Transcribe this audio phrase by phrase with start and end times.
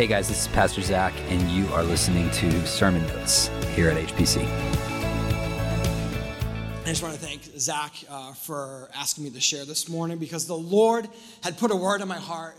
[0.00, 3.98] Hey guys, this is Pastor Zach, and you are listening to Sermon Notes here at
[3.98, 4.42] HPC.
[6.80, 10.46] I just want to thank Zach uh, for asking me to share this morning because
[10.46, 11.06] the Lord
[11.44, 12.56] had put a word in my heart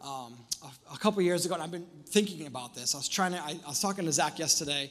[0.00, 0.34] um,
[0.64, 2.96] a, a, couple years ago, and I've been thinking about this.
[2.96, 4.90] I was trying to, I, I was talking to Zach yesterday,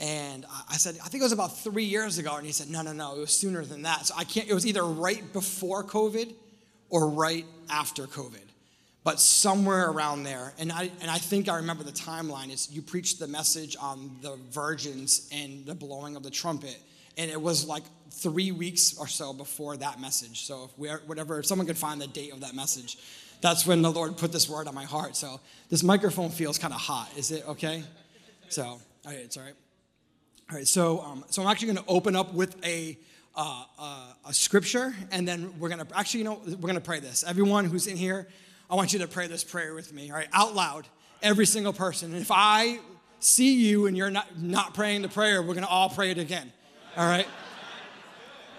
[0.00, 2.82] and I said, I think it was about three years ago, and he said, no,
[2.82, 4.06] no, no, it was sooner than that.
[4.06, 6.34] So I can't, it was either right before COVID
[6.90, 8.42] or right after COVID
[9.04, 10.52] but somewhere around there.
[10.58, 14.16] And I, and I think I remember the timeline is you preached the message on
[14.20, 16.78] the virgins and the blowing of the trumpet.
[17.18, 20.46] And it was like three weeks or so before that message.
[20.46, 22.96] So if we are, whatever, if someone could find the date of that message,
[23.40, 25.16] that's when the Lord put this word on my heart.
[25.16, 27.10] So this microphone feels kind of hot.
[27.16, 27.82] Is it okay?
[28.48, 29.54] So, all right, it's all right.
[30.50, 32.98] All right, so, um, so I'm actually going to open up with a,
[33.34, 36.80] uh, uh, a scripture, and then we're going to, actually, you know, we're going to
[36.80, 37.24] pray this.
[37.26, 38.28] Everyone who's in here,
[38.72, 40.88] I want you to pray this prayer with me, all right, out loud,
[41.22, 42.14] every single person.
[42.14, 42.78] And if I
[43.20, 46.50] see you and you're not, not praying the prayer, we're gonna all pray it again,
[46.96, 47.26] all right?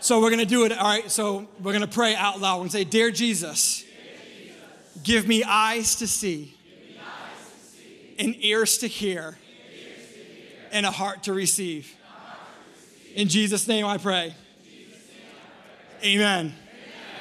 [0.02, 1.10] So we're gonna do it, all right?
[1.10, 2.60] So we're gonna pray out loud.
[2.60, 3.84] Gonna say, Dear Jesus,
[5.02, 6.56] give me eyes to see,
[8.20, 9.36] and ears to hear,
[10.72, 11.92] and a heart to receive.
[13.16, 14.36] In Jesus' name I pray.
[16.04, 16.54] Amen.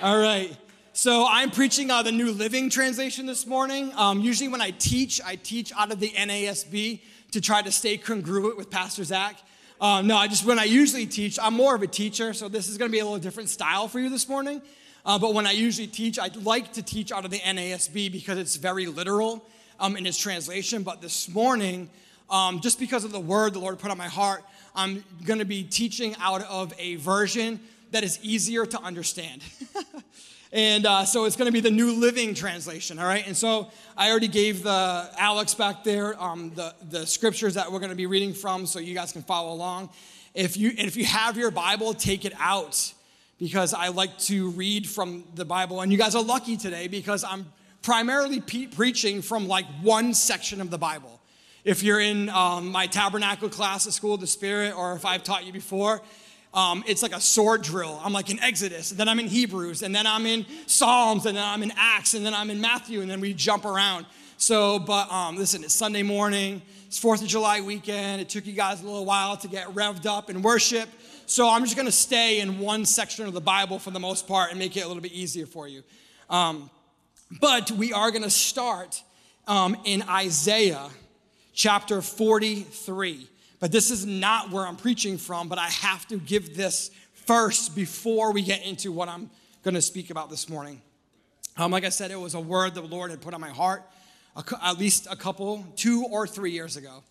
[0.02, 0.55] All right.
[0.95, 3.95] So I'm preaching of the New Living Translation this morning.
[3.97, 7.97] Um, usually when I teach, I teach out of the NASB to try to stay
[7.97, 9.39] congruent with Pastor Zach.
[9.81, 12.69] Um, no, I just when I usually teach, I'm more of a teacher, so this
[12.69, 14.61] is going to be a little different style for you this morning.
[15.07, 18.37] Uh, but when I usually teach, I like to teach out of the NASB because
[18.37, 19.43] it's very literal
[19.81, 20.83] um, in its translation.
[20.83, 21.89] But this morning,
[22.29, 24.45] um, just because of the word the Lord put on my heart,
[24.77, 27.61] I'm going to be teaching out of a version
[27.93, 29.43] that is easier to understand.
[30.53, 33.27] And uh, so it's going to be the New Living Translation, all right?
[33.27, 37.78] And so I already gave the Alex back there um, the, the scriptures that we're
[37.78, 39.89] going to be reading from so you guys can follow along.
[40.35, 42.92] If you, if you have your Bible, take it out
[43.39, 45.80] because I like to read from the Bible.
[45.80, 47.46] And you guys are lucky today because I'm
[47.80, 51.19] primarily pe- preaching from like one section of the Bible.
[51.64, 55.23] If you're in um, my tabernacle class at School of the Spirit, or if I've
[55.23, 56.02] taught you before,
[56.55, 58.01] um, it's like a sword drill.
[58.05, 61.36] I'm like in Exodus, and then I'm in Hebrews, and then I'm in Psalms, and
[61.36, 64.07] then I'm in Acts, and then I'm in Matthew, and then we jump around.
[64.36, 68.20] So, but um, listen, it's Sunday morning, it's Fourth of July weekend.
[68.20, 70.89] It took you guys a little while to get revved up in worship.
[71.27, 74.51] So I'm just to stay in one section of the Bible for the most part
[74.51, 75.83] and make it a little bit easier for you.
[76.29, 76.69] Um,
[77.40, 79.02] but we are to start
[79.46, 80.89] um, in Isaiah
[81.55, 83.29] chapter 43.
[83.62, 87.77] But this is not where I'm preaching from, but I have to give this first
[87.77, 89.30] before we get into what I'm
[89.62, 90.83] going to speak about this morning.
[91.56, 93.84] Um, like I said, it was a word the Lord had put on my heart
[94.34, 97.05] a, at least a couple, two or three years ago.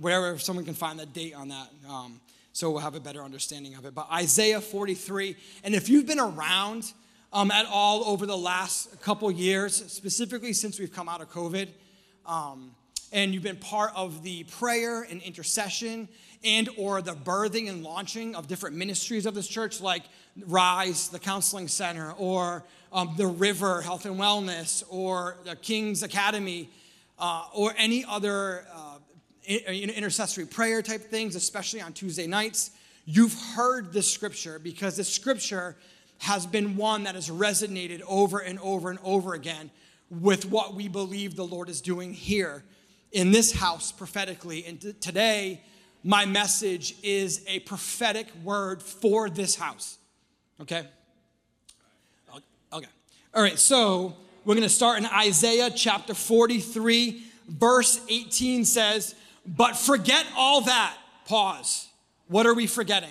[0.00, 2.20] Wherever someone can find the date on that, um,
[2.52, 3.94] so we'll have a better understanding of it.
[3.94, 6.92] But Isaiah 43, and if you've been around
[7.32, 11.68] um, at all over the last couple years, specifically since we've come out of COVID,
[12.26, 12.74] um,
[13.12, 16.08] and you've been part of the prayer and intercession
[16.44, 20.02] and or the birthing and launching of different ministries of this church like
[20.46, 26.68] rise the counseling center or um, the river health and wellness or the king's academy
[27.18, 28.98] uh, or any other uh,
[29.46, 32.70] intercessory prayer type things especially on tuesday nights.
[33.04, 35.76] You've heard this scripture because this scripture
[36.18, 39.70] has been one that has resonated over and over and over again
[40.10, 42.64] with what we believe the lord is doing here
[43.12, 44.64] in this house prophetically.
[44.64, 45.62] And t- today,
[46.02, 49.98] my message is a prophetic word for this house.
[50.60, 50.86] Okay?
[52.72, 52.88] Okay.
[53.34, 59.14] All right, so we're going to start in Isaiah chapter 43, verse 18 says,
[59.46, 60.96] But forget all that.
[61.26, 61.88] Pause.
[62.28, 63.10] What are we forgetting?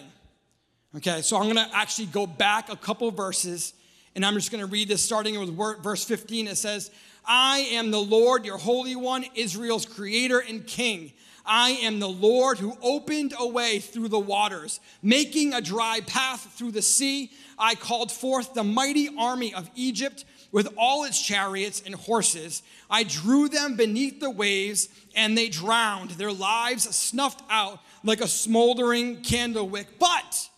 [0.95, 3.73] Okay, so I'm going to actually go back a couple verses
[4.15, 6.47] and I'm just going to read this starting with verse 15.
[6.47, 6.89] It says,
[7.27, 11.13] I am the Lord, your Holy One, Israel's creator and king.
[11.45, 16.53] I am the Lord who opened a way through the waters, making a dry path
[16.55, 17.31] through the sea.
[17.57, 22.63] I called forth the mighty army of Egypt with all its chariots and horses.
[22.89, 28.27] I drew them beneath the waves, and they drowned, their lives snuffed out like a
[28.27, 29.99] smoldering candle wick.
[29.99, 30.49] But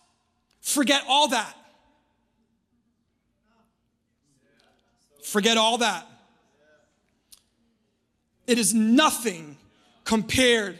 [0.62, 1.54] forget all that.
[5.22, 6.07] Forget all that.
[8.48, 9.58] It is nothing
[10.04, 10.78] compared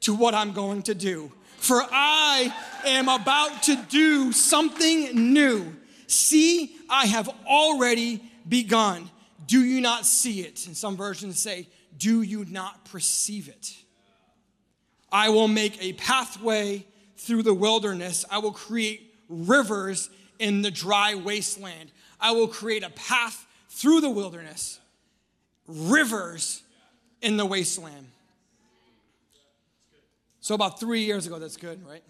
[0.00, 1.32] to what I'm going to do.
[1.58, 2.52] For I
[2.84, 5.76] am about to do something new.
[6.08, 9.08] See, I have already begun.
[9.46, 10.66] Do you not see it?
[10.66, 13.76] And some versions say, do you not perceive it?
[15.12, 16.84] I will make a pathway
[17.16, 18.24] through the wilderness.
[18.28, 21.92] I will create rivers in the dry wasteland.
[22.20, 24.80] I will create a path through the wilderness,
[25.68, 26.63] rivers
[27.24, 28.06] in the wasteland.
[30.40, 32.02] So, about three years ago, that's good, right?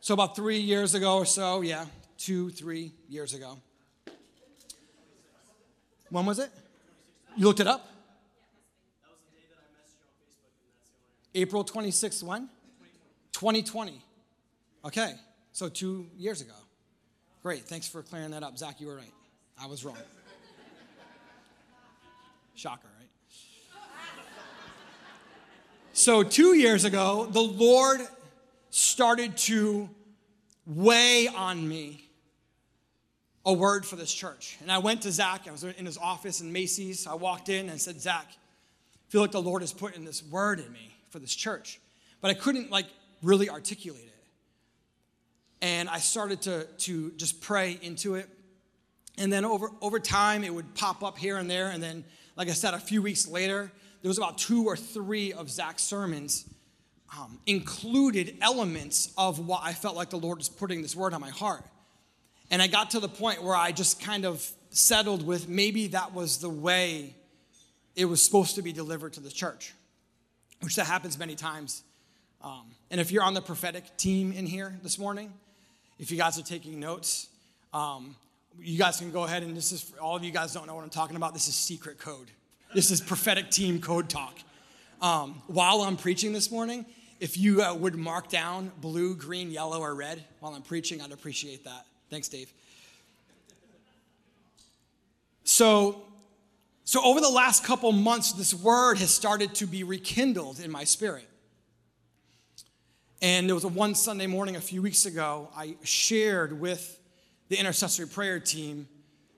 [0.00, 1.84] So, about three years ago or so, yeah,
[2.16, 3.58] two, three years ago.
[6.08, 6.50] When was it?
[7.36, 7.86] You looked it up?
[11.34, 12.48] April 26th, when?
[13.32, 14.02] 2020.
[14.86, 15.12] Okay,
[15.52, 16.54] so two years ago.
[17.42, 18.58] Great, thanks for clearing that up.
[18.58, 19.12] Zach, you were right.
[19.62, 19.96] I was wrong.
[22.54, 23.00] Shocker, right?
[25.92, 28.00] So, two years ago, the Lord
[28.70, 29.90] started to
[30.64, 32.08] weigh on me
[33.44, 34.56] a word for this church.
[34.60, 37.08] And I went to Zach, I was in his office in Macy's.
[37.08, 40.60] I walked in and said, Zach, I feel like the Lord is putting this word
[40.60, 41.80] in me for this church.
[42.20, 42.86] But I couldn't like
[43.20, 44.24] really articulate it.
[45.60, 48.28] And I started to, to just pray into it.
[49.18, 51.68] And then over, over time, it would pop up here and there.
[51.70, 52.04] And then,
[52.36, 53.72] like I said, a few weeks later,
[54.02, 56.46] there was about two or three of Zach's sermons
[57.18, 61.20] um, included elements of what I felt like the Lord was putting this word on
[61.20, 61.64] my heart.
[62.50, 66.14] And I got to the point where I just kind of settled with maybe that
[66.14, 67.14] was the way
[67.96, 69.74] it was supposed to be delivered to the church,
[70.60, 71.82] which that happens many times.
[72.42, 75.32] Um, and if you're on the prophetic team in here this morning,
[75.98, 77.28] if you guys are taking notes,
[77.72, 78.16] um,
[78.58, 80.84] you guys can go ahead and this is all of you guys don't know what
[80.84, 81.34] I'm talking about.
[81.34, 82.30] This is secret code.
[82.72, 84.38] This is prophetic team code talk.
[85.02, 86.86] Um, while I'm preaching this morning,
[87.18, 91.10] if you uh, would mark down blue, green, yellow, or red while I'm preaching, I'd
[91.10, 91.84] appreciate that.
[92.10, 92.52] Thanks, Dave.
[95.42, 96.02] So,
[96.84, 100.84] so over the last couple months, this word has started to be rekindled in my
[100.84, 101.26] spirit.
[103.20, 107.00] And there was a one Sunday morning a few weeks ago, I shared with
[107.48, 108.86] the intercessory prayer team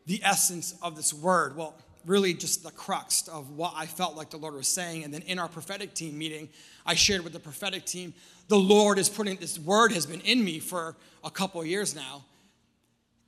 [0.05, 1.57] the essence of this word.
[1.57, 1.75] Well,
[2.07, 5.05] really just the crux of what I felt like the Lord was saying.
[5.05, 6.49] And then in our prophetic team meeting,
[6.85, 8.15] I shared with the prophetic team,
[8.49, 12.25] the Lord is putting this word has been in me for a couple years now.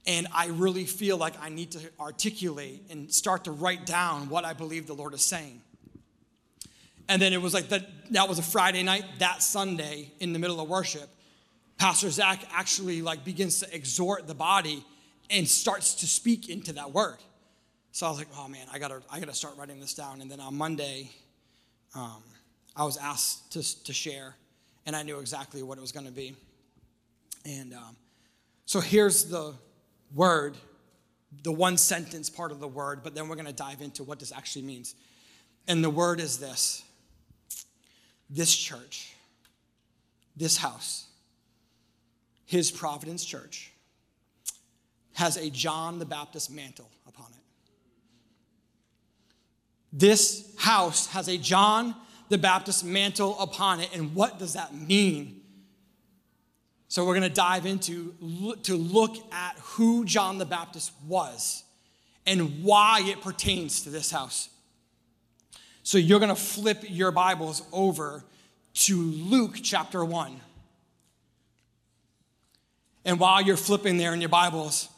[0.06, 4.44] And I really feel like I need to articulate and start to write down what
[4.44, 5.62] I believe the Lord is saying.
[7.08, 10.38] And then it was like that, that was a Friday night, that Sunday in the
[10.38, 11.08] middle of worship.
[11.78, 14.84] Pastor Zach actually like begins to exhort the body
[15.30, 17.18] and starts to speak into that word.
[17.94, 20.20] So I was like, oh man, I gotta, I gotta start writing this down.
[20.20, 21.12] And then on Monday,
[21.94, 22.24] um,
[22.74, 24.34] I was asked to, to share,
[24.84, 26.34] and I knew exactly what it was gonna be.
[27.46, 27.94] And um,
[28.66, 29.54] so here's the
[30.12, 30.56] word,
[31.44, 34.32] the one sentence part of the word, but then we're gonna dive into what this
[34.32, 34.96] actually means.
[35.68, 36.82] And the word is this
[38.28, 39.14] this church,
[40.36, 41.06] this house,
[42.44, 43.70] his Providence Church,
[45.12, 47.44] has a John the Baptist mantle upon it.
[49.96, 51.94] This house has a John
[52.28, 53.90] the Baptist mantle upon it.
[53.94, 55.40] And what does that mean?
[56.88, 58.14] So we're going to dive into
[58.62, 61.62] to look at who John the Baptist was
[62.26, 64.48] and why it pertains to this house.
[65.84, 68.24] So you're going to flip your Bibles over
[68.74, 70.40] to Luke chapter 1.
[73.04, 74.88] And while you're flipping there in your Bibles,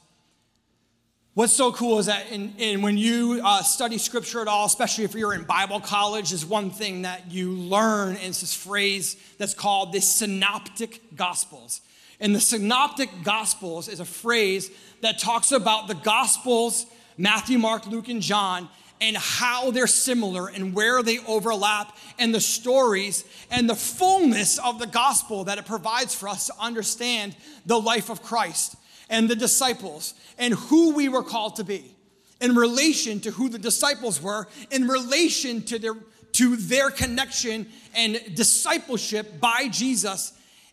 [1.37, 5.05] What's so cool is that in, in when you uh, study scripture at all, especially
[5.05, 8.17] if you're in Bible college, is one thing that you learn.
[8.17, 11.83] And it's this phrase that's called the synoptic gospels.
[12.21, 14.71] And the synoptic gospels is a phrase
[15.03, 16.87] that talks about the gospels,
[17.19, 18.71] Matthew, Mark, Luke, and John,
[19.03, 24.79] and how they're similar and where they overlap, and the stories and the fullness of
[24.79, 28.77] the gospel that it provides for us to understand the life of Christ
[29.09, 31.97] and the disciples and who we were called to be
[32.41, 35.95] in relation to who the disciples were, in relation to their,
[36.33, 40.33] to their connection and discipleship by Jesus,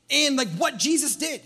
[0.10, 1.42] and like what Jesus did.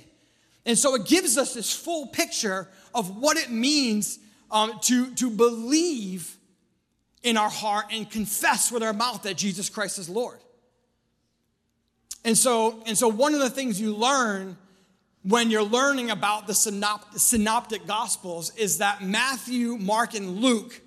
[0.66, 5.30] And so it gives us this full picture of what it means um, to, to
[5.30, 6.36] believe
[7.24, 10.40] in our heart and confess with our mouth that Jesus Christ is Lord.
[12.26, 14.58] And so, and so one of the things you learn
[15.28, 20.82] when you're learning about the synoptic gospels is that Matthew, Mark, and Luke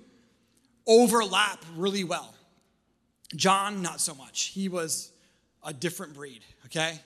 [0.87, 2.33] overlap really well.
[3.35, 4.45] John, not so much.
[4.45, 5.11] He was
[5.63, 6.99] a different breed, okay?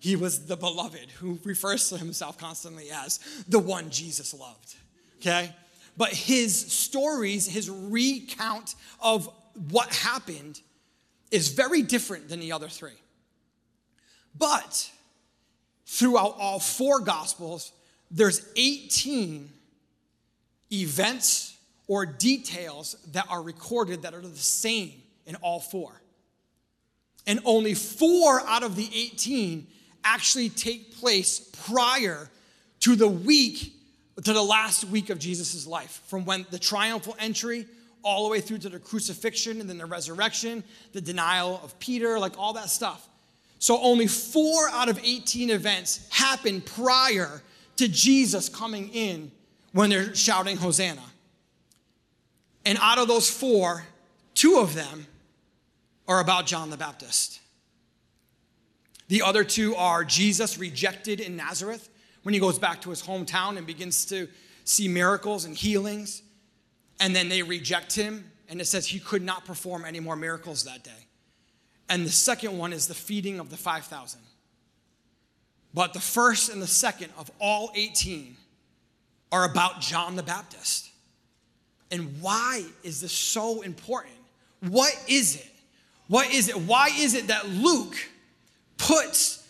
[0.00, 4.76] He was the beloved who refers to himself constantly as the one Jesus loved,
[5.18, 5.54] okay?
[5.96, 9.30] But his stories, his recount of
[9.70, 10.60] what happened
[11.30, 13.00] is very different than the other three.
[14.36, 14.90] But
[15.92, 17.70] throughout all four gospels,
[18.10, 19.50] there's 18
[20.72, 21.54] events
[21.86, 24.94] or details that are recorded that are the same
[25.26, 26.00] in all four.
[27.26, 29.66] And only four out of the 18
[30.02, 32.30] actually take place prior
[32.80, 33.74] to the week,
[34.24, 37.66] to the last week of Jesus' life, from when the triumphal entry
[38.02, 42.18] all the way through to the crucifixion and then the resurrection, the denial of Peter,
[42.18, 43.06] like all that stuff.
[43.62, 47.42] So only four out of 18 events happen prior
[47.76, 49.30] to Jesus coming in
[49.70, 51.04] when they're shouting Hosanna.
[52.66, 53.84] And out of those four,
[54.34, 55.06] two of them
[56.08, 57.38] are about John the Baptist.
[59.06, 61.88] The other two are Jesus rejected in Nazareth
[62.24, 64.26] when he goes back to his hometown and begins to
[64.64, 66.24] see miracles and healings.
[66.98, 70.64] And then they reject him, and it says he could not perform any more miracles
[70.64, 71.06] that day.
[71.88, 74.20] And the second one is the feeding of the 5,000.
[75.74, 78.36] But the first and the second of all 18
[79.30, 80.90] are about John the Baptist.
[81.90, 84.14] And why is this so important?
[84.60, 85.48] What is it?
[86.08, 86.56] What is it?
[86.56, 87.96] Why is it that Luke
[88.76, 89.46] puts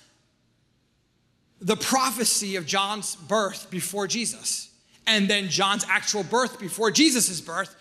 [1.60, 4.70] the prophecy of John's birth before Jesus
[5.06, 7.74] and then John's actual birth before Jesus' birth,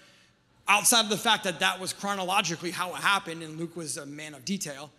[0.72, 4.06] outside of the fact that that was chronologically how it happened and Luke was a
[4.06, 4.90] man of detail.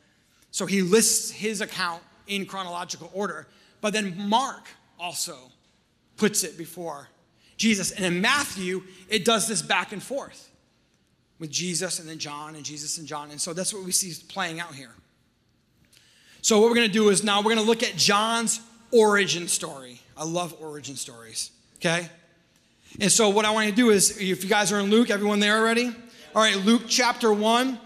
[0.50, 3.47] So he lists his account in chronological order,
[3.81, 4.69] but then Mark
[5.00, 5.35] also
[6.19, 7.09] puts it before
[7.57, 7.91] Jesus.
[7.91, 10.50] And in Matthew, it does this back and forth
[11.38, 13.31] with Jesus and then John and Jesus and John.
[13.31, 14.93] And so that's what we see playing out here.
[16.43, 18.61] So, what we're going to do is now we're going to look at John's
[18.91, 20.00] origin story.
[20.17, 22.11] I love origin stories, okay?
[23.00, 25.40] And so, what I want to do is, if you guys are in Luke, everyone
[25.40, 25.88] there already?
[26.34, 27.78] All right, Luke chapter 1.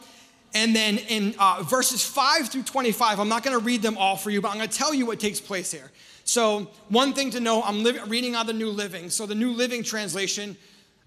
[0.55, 4.17] And then in uh, verses 5 through 25, I'm not going to read them all
[4.17, 5.91] for you, but I'm going to tell you what takes place here.
[6.25, 9.11] So, one thing to know I'm li- reading out the New Living.
[9.11, 10.57] So, the New Living translation,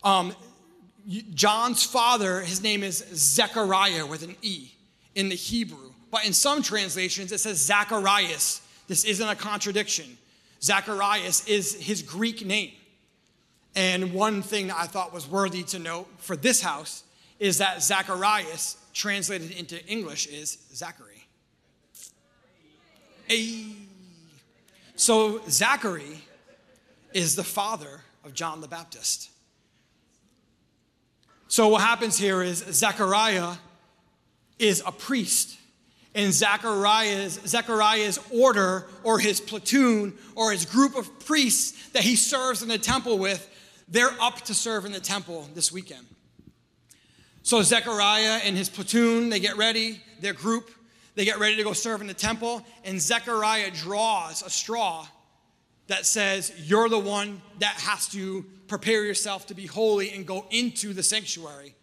[0.04, 0.34] um,
[1.34, 4.72] John's father, his name is Zechariah with an E
[5.16, 5.92] in the Hebrew.
[6.12, 8.62] But in some translations, it says Zacharias.
[8.88, 10.18] This isn't a contradiction.
[10.62, 12.72] Zacharias is his Greek name.
[13.76, 17.04] And one thing I thought was worthy to note for this house
[17.40, 21.28] is that Zacharias, translated into English, is Zachary.
[24.96, 26.22] So Zachary
[27.14, 29.30] is the father of John the Baptist.
[31.48, 33.56] So what happens here is Zechariah
[34.60, 35.58] is a priest
[36.16, 42.62] And Zechariah's, Zechariah's order or his platoon or his group of priests that he serves
[42.64, 43.49] in the temple with,
[43.90, 46.06] they're up to serve in the temple this weekend.
[47.44, 50.70] So Zechariah and his platoon, they get ready, their group,
[51.16, 55.08] they get ready to go serve in the temple, and Zechariah draws a straw
[55.88, 60.46] that says, You're the one that has to prepare yourself to be holy and go
[60.52, 61.74] into the sanctuary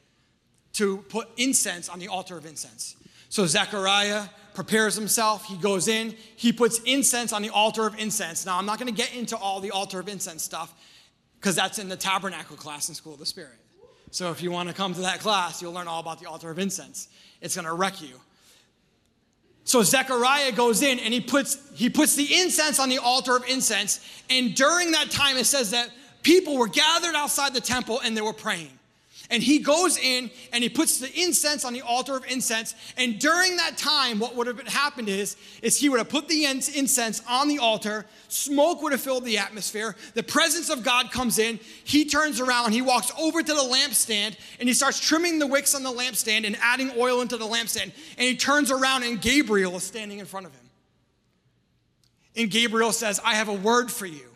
[0.75, 2.97] to put incense on the altar of incense.
[3.29, 5.45] So Zechariah prepares himself.
[5.45, 6.15] He goes in.
[6.37, 8.47] He puts incense on the altar of incense.
[8.47, 10.73] Now, I'm not going to get into all the altar of incense stuff
[11.41, 13.59] because that's in the tabernacle class in School of the Spirit.
[14.11, 16.51] So if you want to come to that class, you'll learn all about the altar
[16.51, 17.09] of incense.
[17.41, 18.21] It's going to wreck you.
[19.65, 23.45] So Zechariah goes in and he puts he puts the incense on the altar of
[23.49, 24.01] incense.
[24.31, 25.91] And during that time, it says that
[26.23, 28.76] people were gathered outside the temple and they were praying.
[29.29, 32.75] And he goes in and he puts the incense on the altar of incense.
[32.97, 36.45] And during that time, what would have happened is, is he would have put the
[36.45, 38.07] incense on the altar.
[38.29, 39.97] Smoke would have filled the atmosphere.
[40.15, 41.59] The presence of God comes in.
[41.85, 42.73] He turns around.
[42.73, 46.47] He walks over to the lampstand and he starts trimming the wicks on the lampstand
[46.47, 47.93] and adding oil into the lampstand.
[48.17, 50.71] And he turns around and Gabriel is standing in front of him.
[52.37, 54.29] And Gabriel says, I have a word for you.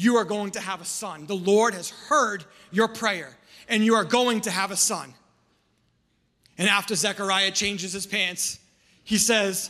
[0.00, 1.26] You are going to have a son.
[1.26, 3.36] The Lord has heard your prayer
[3.68, 5.12] and you are going to have a son.
[6.56, 8.60] And after Zechariah changes his pants,
[9.04, 9.68] he says,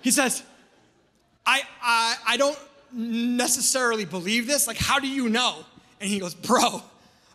[0.00, 0.42] he says,
[1.46, 2.58] I, I, I don't
[2.92, 4.66] necessarily believe this.
[4.66, 5.64] Like, how do you know?
[6.00, 6.82] And he goes, Bro,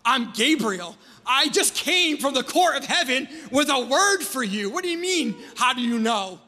[0.03, 0.97] I'm Gabriel.
[1.25, 4.69] I just came from the court of heaven with a word for you.
[4.69, 5.37] What do you mean?
[5.55, 6.41] How do you know?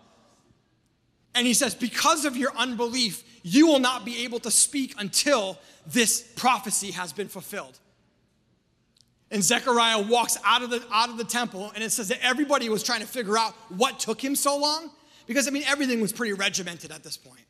[1.35, 5.57] And he says, Because of your unbelief, you will not be able to speak until
[5.87, 7.79] this prophecy has been fulfilled.
[9.31, 12.69] And Zechariah walks out of the out of the temple, and it says that everybody
[12.69, 14.89] was trying to figure out what took him so long,
[15.27, 17.45] because I mean everything was pretty regimented at this point.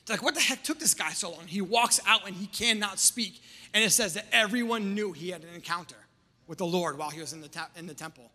[0.00, 1.46] It's like, what the heck took this guy so long?
[1.46, 3.40] He walks out and he cannot speak,
[3.72, 5.96] and it says that everyone knew he had an encounter.
[6.48, 8.32] with the Lord while he was in the, ta- in the temple.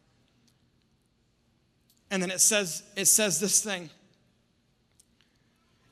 [2.09, 3.89] And then it says, it says this thing.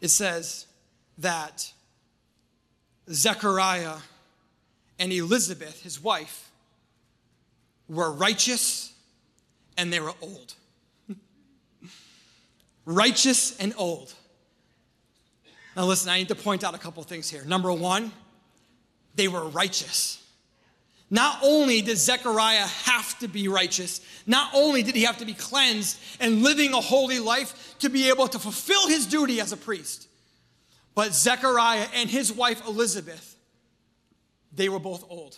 [0.02, 0.66] It says
[1.20, 1.72] that
[3.10, 3.98] Zechariah
[5.00, 6.50] and Elizabeth, his wife,
[7.88, 8.94] were righteous
[9.78, 10.54] and they were old.
[12.86, 14.14] righteous and old.
[15.76, 17.44] Now, listen, I need to point out a couple things here.
[17.46, 18.12] Number one,
[19.16, 20.21] they were righteous.
[21.14, 25.34] Not only did Zechariah have to be righteous, not only did he have to be
[25.34, 29.58] cleansed and living a holy life to be able to fulfill his duty as a
[29.58, 30.08] priest,
[30.96, 33.36] but Zechariah and his wife Elizabeth,
[34.54, 35.38] they were both old.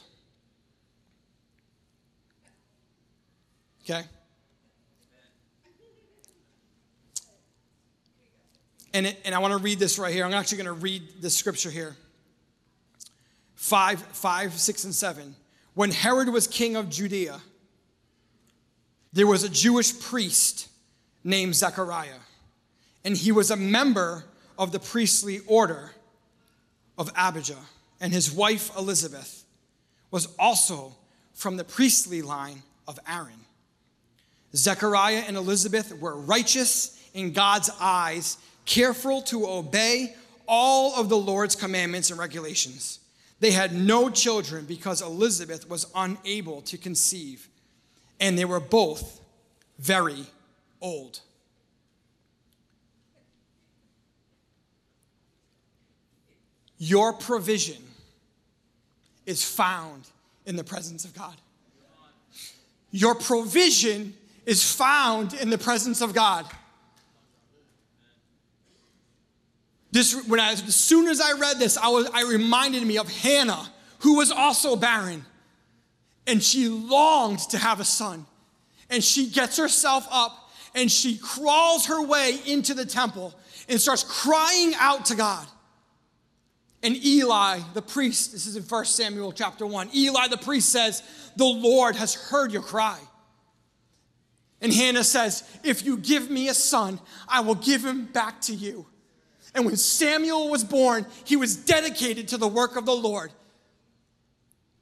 [3.84, 4.04] Okay?
[8.94, 10.24] And, it, and I want to read this right here.
[10.24, 11.96] I'm actually going to read the scripture here.
[13.56, 15.36] Five, five, six, and seven.
[15.74, 17.42] When Herod was king of Judea,
[19.12, 20.70] there was a Jewish priest
[21.24, 22.20] named Zechariah,
[23.04, 24.26] and he was a member
[24.58, 25.92] of the priestly order
[26.98, 27.58] of Abijah,
[28.00, 29.46] and his wife Elizabeth
[30.12, 30.96] was also
[31.34, 33.46] from the priestly line of Aaron.
[34.56, 40.16] Zechariah and Elizabeth were righteous in God's eyes, careful to obey
[40.48, 43.00] all of the Lord's commandments and regulations.
[43.44, 47.50] They had no children because Elizabeth was unable to conceive,
[48.18, 49.20] and they were both
[49.78, 50.26] very
[50.80, 51.20] old.
[56.78, 57.84] Your provision
[59.26, 60.08] is found
[60.46, 61.36] in the presence of God.
[62.92, 64.14] Your provision
[64.46, 66.46] is found in the presence of God.
[69.94, 73.08] This, when I, as soon as I read this, I was, I reminded me of
[73.08, 75.24] Hannah, who was also barren,
[76.26, 78.26] and she longed to have a son.
[78.90, 83.36] And she gets herself up and she crawls her way into the temple
[83.70, 85.46] and starts crying out to God.
[86.82, 91.04] And Eli, the priest, this is in 1 Samuel chapter 1, Eli the priest says,
[91.36, 93.00] The Lord has heard your cry.
[94.60, 98.56] And Hannah says, If you give me a son, I will give him back to
[98.56, 98.88] you.
[99.56, 103.32] And when Samuel was born, he was dedicated to the work of the Lord.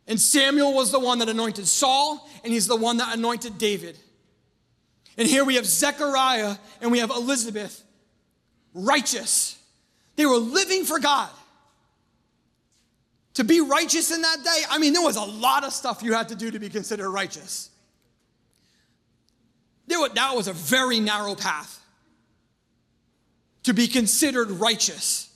[0.08, 3.98] And Samuel was the one that anointed Saul, and he's the one that anointed David.
[5.18, 7.84] And here we have Zechariah and we have Elizabeth,
[8.74, 9.58] righteous.
[10.16, 11.30] They were living for God.
[13.36, 16.14] To be righteous in that day, I mean, there was a lot of stuff you
[16.14, 17.70] had to do to be considered righteous.
[19.88, 21.81] There, that was a very narrow path
[23.64, 25.30] to be considered righteous.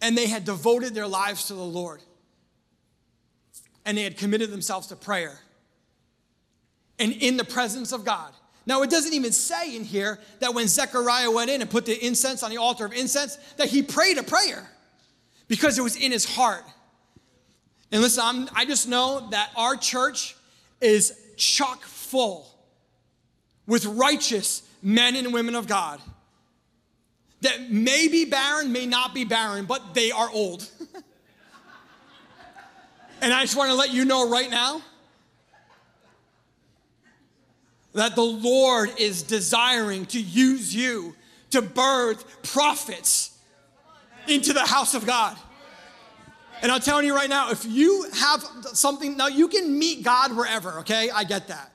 [0.00, 2.00] And they had devoted their lives to the Lord.
[3.86, 5.38] And they had committed themselves to prayer.
[6.98, 8.32] And in the presence of God.
[8.66, 12.04] Now, it doesn't even say in here that when Zechariah went in and put the
[12.04, 14.70] incense on the altar of incense, that he prayed a prayer
[15.48, 16.64] because it was in his heart.
[17.92, 20.36] And listen, I'm, I just know that our church
[20.80, 22.48] is chock full
[23.66, 25.98] with righteous men and women of God
[27.40, 30.68] that may be barren, may not be barren, but they are old.
[33.20, 34.82] and I just want to let you know right now
[37.94, 41.14] that the Lord is desiring to use you
[41.50, 43.38] to birth prophets
[44.26, 45.36] into the house of God.
[46.62, 48.42] And I'm telling you right now, if you have
[48.72, 51.10] something, now you can meet God wherever, okay?
[51.10, 51.73] I get that.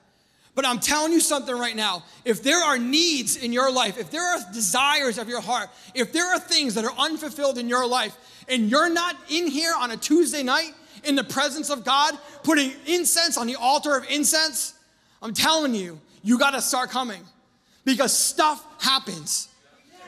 [0.60, 2.02] But I'm telling you something right now.
[2.22, 6.12] If there are needs in your life, if there are desires of your heart, if
[6.12, 8.14] there are things that are unfulfilled in your life,
[8.46, 12.72] and you're not in here on a Tuesday night in the presence of God, putting
[12.84, 14.74] incense on the altar of incense,
[15.22, 17.22] I'm telling you, you got to start coming
[17.86, 19.48] because stuff happens.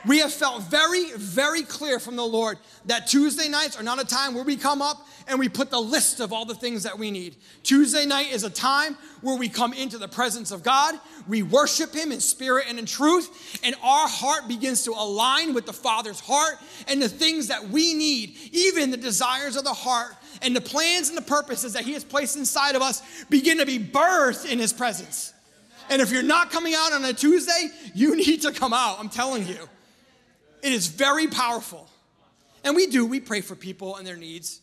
[0.04, 4.04] We have felt very, very clear from the Lord that Tuesday nights are not a
[4.04, 6.98] time where we come up and we put the list of all the things that
[6.98, 7.36] we need.
[7.62, 10.96] Tuesday night is a time where we come into the presence of God,
[11.28, 15.66] we worship Him in spirit and in truth, and our heart begins to align with
[15.66, 16.56] the Father's heart
[16.88, 21.10] and the things that we need, even the desires of the heart and the plans
[21.10, 24.58] and the purposes that He has placed inside of us begin to be birthed in
[24.58, 25.32] His presence.
[25.88, 29.08] And if you're not coming out on a Tuesday, you need to come out, I'm
[29.08, 29.68] telling you.
[30.62, 31.88] It is very powerful.
[32.64, 34.60] And we do, we pray for people and their needs.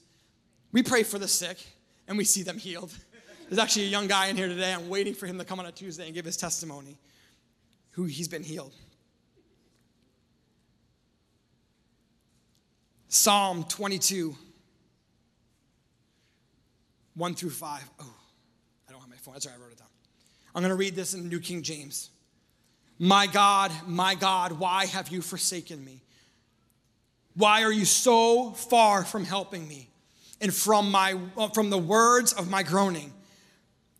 [0.71, 1.57] We pray for the sick
[2.07, 2.93] and we see them healed.
[3.49, 4.73] There's actually a young guy in here today.
[4.73, 6.97] I'm waiting for him to come on a Tuesday and give his testimony
[7.91, 8.73] who he's been healed.
[13.09, 14.35] Psalm 22,
[17.15, 17.89] 1 through 5.
[17.99, 18.15] Oh,
[18.87, 19.33] I don't have my phone.
[19.33, 19.87] That's right, I wrote it down.
[20.53, 22.11] I'm going to read this in the New King James.
[22.99, 26.01] My God, my God, why have you forsaken me?
[27.33, 29.87] Why are you so far from helping me
[30.41, 33.13] and from, my, uh, from the words of my groaning?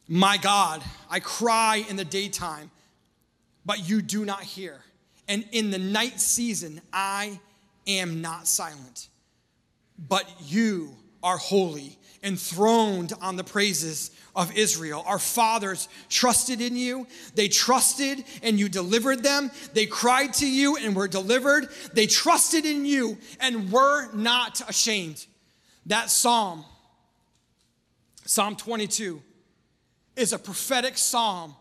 [0.10, 2.72] My God, I cry in the daytime,
[3.66, 4.82] but you do not hear.
[5.30, 7.40] And in the night season, I
[7.88, 9.08] am not silent.
[9.98, 15.04] But you are holy, enthroned on the praises of Israel.
[15.06, 17.08] Our fathers trusted in you.
[17.36, 19.52] They trusted and you delivered them.
[19.74, 21.70] They cried to you and were delivered.
[21.94, 25.26] They trusted in you and were not ashamed.
[25.88, 26.64] That psalm,
[28.26, 29.22] Psalm 22,
[30.16, 31.56] is a prophetic psalm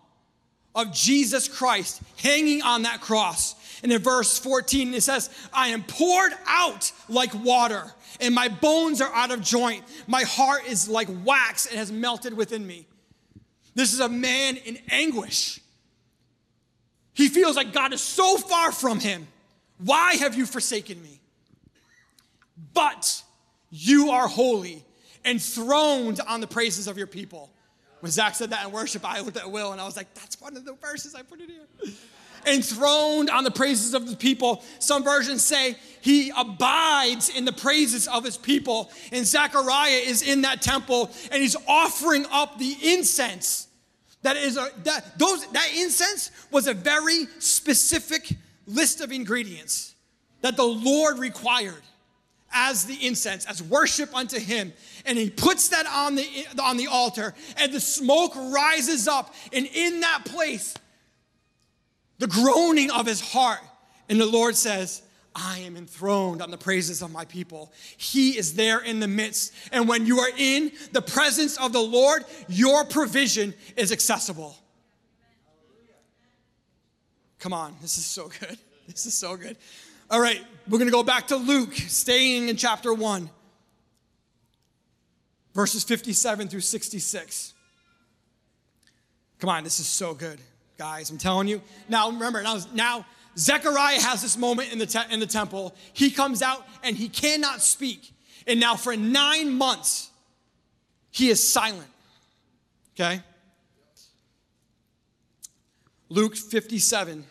[0.75, 3.55] of Jesus Christ hanging on that cross.
[3.83, 7.85] And in verse 14, it says, I am poured out like water,
[8.21, 9.85] and my bones are out of joint.
[10.07, 12.87] My heart is like wax, and has melted within me.
[13.75, 15.61] This is a man in anguish.
[17.15, 19.27] He feels like God is so far from him.
[19.79, 21.21] Why have you forsaken me?
[22.75, 23.23] But
[23.71, 24.85] you are holy,
[25.25, 27.51] enthroned on the praises of your people.
[28.01, 30.41] When Zach said that in worship, I looked at Will and I was like, that's
[30.41, 31.93] one of the verses I put it here.
[32.47, 34.63] Enthroned on the praises of the people.
[34.79, 38.91] Some versions say he abides in the praises of his people.
[39.13, 43.69] And Zechariah is in that temple and he's offering up the incense.
[44.23, 49.95] That is a, that those that incense was a very specific list of ingredients
[50.41, 51.83] that the Lord required
[52.53, 54.73] as the incense, as worship unto him.
[55.05, 59.35] And he puts that on the, on the altar, and the smoke rises up.
[59.53, 60.75] And in that place,
[62.19, 63.61] the groaning of his heart.
[64.09, 65.03] And the Lord says,
[65.35, 67.73] I am enthroned on the praises of my people.
[67.97, 69.55] He is there in the midst.
[69.73, 74.57] And when you are in the presence of the Lord, your provision is accessible.
[77.39, 78.59] Come on, this is so good.
[78.89, 79.59] This is so good.
[80.11, 83.29] All right, we're going to go back to Luke, staying in chapter 1,
[85.53, 87.53] verses 57 through 66.
[89.41, 90.41] Come on, this is so good,
[90.79, 91.11] guys.
[91.11, 91.61] I'm telling you.
[91.89, 95.75] Now, remember, now, now Zechariah has this moment in the, te- in the temple.
[95.93, 98.13] He comes out and he cannot speak.
[98.47, 100.11] And now, for nine months,
[101.11, 101.89] he is silent.
[102.95, 103.21] Okay?
[106.09, 107.25] Luke 57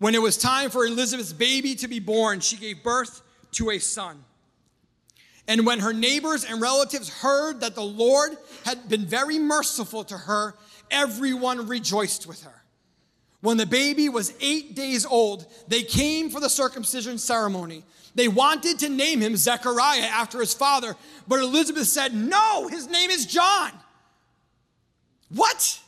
[0.00, 3.20] when it was time for Elizabeth's baby to be born, she gave birth
[3.52, 4.24] to a son.
[5.46, 8.32] And when her neighbors and relatives heard that the Lord
[8.64, 10.54] had been very merciful to her,
[10.90, 12.62] everyone rejoiced with her.
[13.40, 17.84] When the baby was eight days old, they came for the circumcision ceremony.
[18.14, 23.10] They wanted to name him Zechariah after his father, but Elizabeth said, No, his name
[23.10, 23.72] is John.
[25.30, 25.80] What?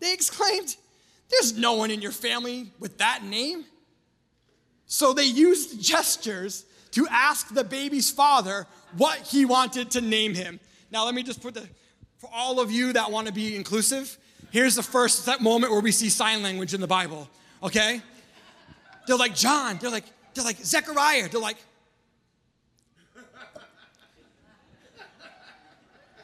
[0.00, 0.76] They exclaimed.
[1.30, 3.64] There's no one in your family with that name.
[4.86, 10.58] So they used gestures to ask the baby's father what he wanted to name him.
[10.90, 11.68] Now, let me just put the,
[12.18, 14.18] for all of you that want to be inclusive,
[14.50, 17.28] here's the first that moment where we see sign language in the Bible,
[17.62, 18.02] okay?
[19.06, 21.56] They're like, John, they're like, they're like, Zechariah, they're like,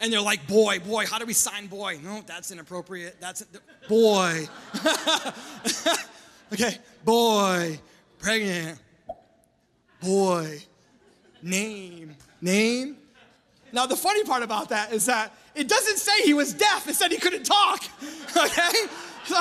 [0.01, 1.99] and they're like, boy, boy, how do we sign boy?
[2.03, 3.17] No, that's inappropriate.
[3.21, 3.45] That's
[3.89, 4.47] boy.
[6.53, 7.81] okay, boy,
[8.19, 8.79] pregnant,
[10.01, 10.61] boy,
[11.43, 12.97] name, name.
[13.73, 16.95] Now, the funny part about that is that it doesn't say he was deaf, it
[16.95, 17.85] said he couldn't talk.
[18.37, 18.87] Okay?
[19.25, 19.37] So,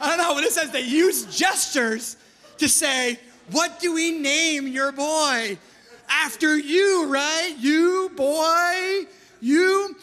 [0.00, 2.16] I don't know, but it says they use gestures
[2.56, 3.20] to say,
[3.50, 5.58] What do we name your boy?
[6.08, 7.54] After you, right?
[7.58, 9.06] You, boy,
[9.42, 9.94] you,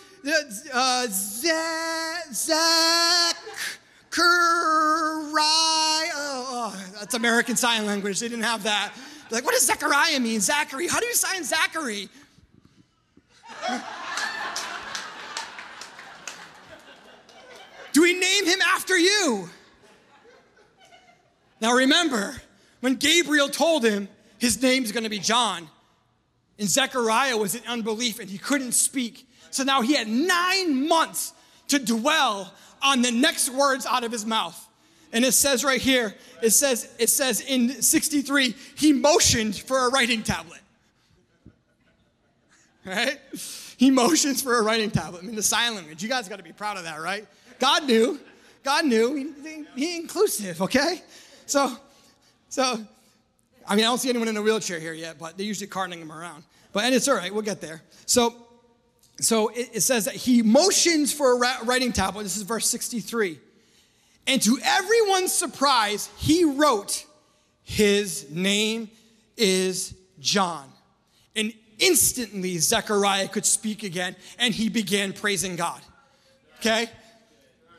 [0.71, 3.35] uh, Zach, Zach,
[6.19, 8.19] Oh, oh, that's American Sign Language.
[8.19, 8.93] They didn't have that.
[9.29, 10.39] They're like, what does Zechariah mean?
[10.39, 10.87] Zachary.
[10.87, 12.09] How do you sign Zachary?
[17.93, 19.49] do we name him after you?
[21.59, 22.35] Now remember,
[22.81, 25.67] when Gabriel told him his name's gonna be John,
[26.59, 29.27] and Zechariah was in unbelief and he couldn't speak.
[29.51, 31.33] So now he had nine months
[31.67, 34.63] to dwell on the next words out of his mouth.
[35.13, 39.89] And it says right here, it says, it says in 63, he motioned for a
[39.89, 40.59] writing tablet.
[42.85, 43.19] Right?
[43.77, 45.23] He motions for a writing tablet.
[45.23, 46.01] I mean, the sign language.
[46.01, 47.25] You guys got to be proud of that, right?
[47.59, 48.19] God knew.
[48.67, 49.15] God knew.
[49.15, 51.01] He, he inclusive, okay?
[51.45, 51.73] So,
[52.49, 52.63] so,
[53.65, 56.01] I mean, I don't see anyone in a wheelchair here yet, but they're usually carting
[56.01, 56.43] them around.
[56.73, 57.81] But, and it's all right, we'll get there.
[58.05, 58.35] So,
[59.21, 62.23] so it, it says that he motions for a writing tablet.
[62.23, 63.39] This is verse 63.
[64.27, 67.05] And to everyone's surprise, he wrote,
[67.63, 68.89] His name
[69.37, 70.69] is John.
[71.37, 75.79] And instantly, Zechariah could speak again and he began praising God.
[76.59, 76.89] Okay?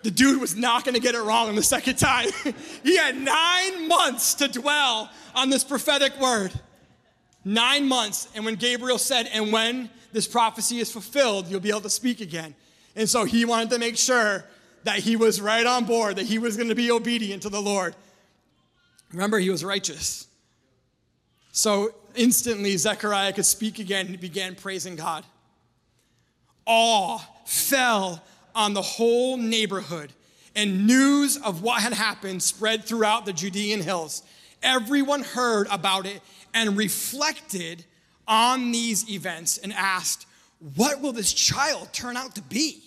[0.02, 2.28] The dude was not gonna get it wrong the second time.
[2.82, 6.52] he had nine months to dwell on this prophetic word.
[7.44, 8.28] Nine months.
[8.34, 12.20] And when Gabriel said, And when this prophecy is fulfilled, you'll be able to speak
[12.20, 12.54] again.
[12.96, 14.44] And so he wanted to make sure
[14.84, 17.61] that he was right on board, that he was going to be obedient to the
[17.61, 17.94] Lord.
[19.12, 20.26] Remember, he was righteous.
[21.52, 25.24] So instantly, Zechariah could speak again and began praising God.
[26.66, 28.22] Awe fell
[28.59, 30.12] on the whole neighborhood,
[30.57, 34.23] and news of what had happened spread throughout the Judean hills.
[34.64, 36.21] Everyone heard about it
[36.53, 37.85] and reflected
[38.27, 40.27] on these events and asked,
[40.75, 42.83] What will this child turn out to be?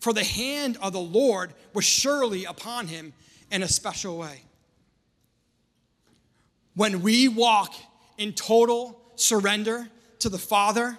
[0.00, 3.12] For the hand of the Lord was surely upon him
[3.52, 4.42] in a special way.
[6.74, 7.74] When we walk
[8.18, 9.86] in total surrender
[10.18, 10.98] to the Father,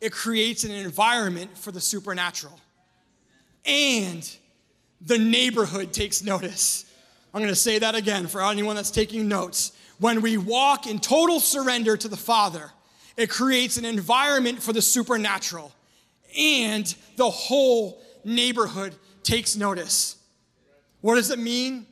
[0.00, 2.60] it creates an environment for the supernatural.
[3.64, 4.28] And
[5.00, 6.84] the neighborhood takes notice.
[7.32, 9.72] I'm going to say that again for anyone that's taking notes.
[9.98, 12.70] When we walk in total surrender to the Father,
[13.16, 15.72] it creates an environment for the supernatural,
[16.36, 20.16] and the whole neighborhood takes notice.
[21.00, 21.86] What does it mean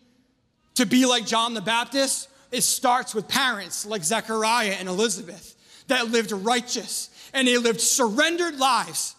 [0.74, 2.28] to be like John the Baptist?
[2.50, 5.54] It starts with parents like Zechariah and Elizabeth
[5.88, 9.14] that lived righteous and they lived surrendered lives.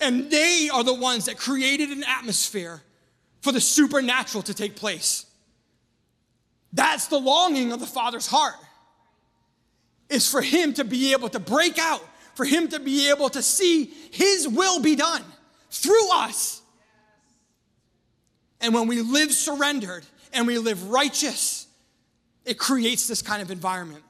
[0.00, 2.82] And they are the ones that created an atmosphere
[3.40, 5.26] for the supernatural to take place.
[6.72, 8.54] That's the longing of the Father's heart
[10.08, 13.42] is for him to be able to break out, for him to be able to
[13.42, 15.22] see his will be done
[15.70, 16.62] through us.
[18.60, 21.66] And when we live surrendered and we live righteous,
[22.44, 24.02] it creates this kind of environment.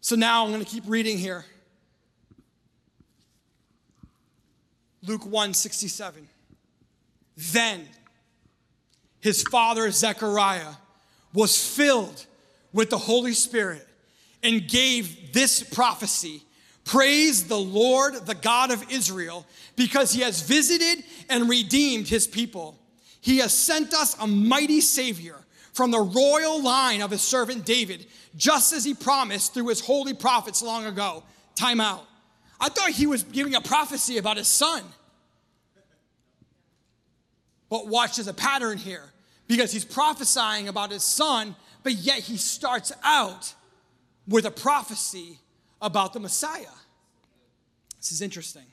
[0.00, 1.44] So now I'm going to keep reading here.
[5.06, 6.28] Luke 1 67.
[7.36, 7.88] Then
[9.20, 10.74] his father Zechariah
[11.32, 12.26] was filled
[12.72, 13.86] with the Holy Spirit
[14.42, 16.42] and gave this prophecy
[16.84, 22.78] Praise the Lord, the God of Israel, because he has visited and redeemed his people.
[23.22, 25.36] He has sent us a mighty Savior
[25.72, 30.12] from the royal line of his servant David, just as he promised through his holy
[30.12, 31.22] prophets long ago.
[31.56, 32.06] Time out.
[32.64, 34.82] I thought he was giving a prophecy about his son.
[37.68, 39.12] But watch, there's a pattern here
[39.46, 43.54] because he's prophesying about his son but yet he starts out
[44.26, 45.38] with a prophecy
[45.80, 46.64] about the Messiah.
[48.00, 48.64] This is interesting.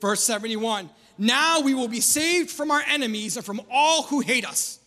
[0.00, 4.44] Verse 71 Now we will be saved from our enemies and from all who hate
[4.44, 4.80] us.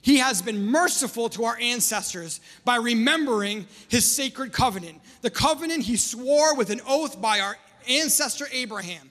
[0.00, 5.96] He has been merciful to our ancestors by remembering his sacred covenant, the covenant he
[5.96, 7.56] swore with an oath by our
[7.88, 9.10] ancestor Abraham.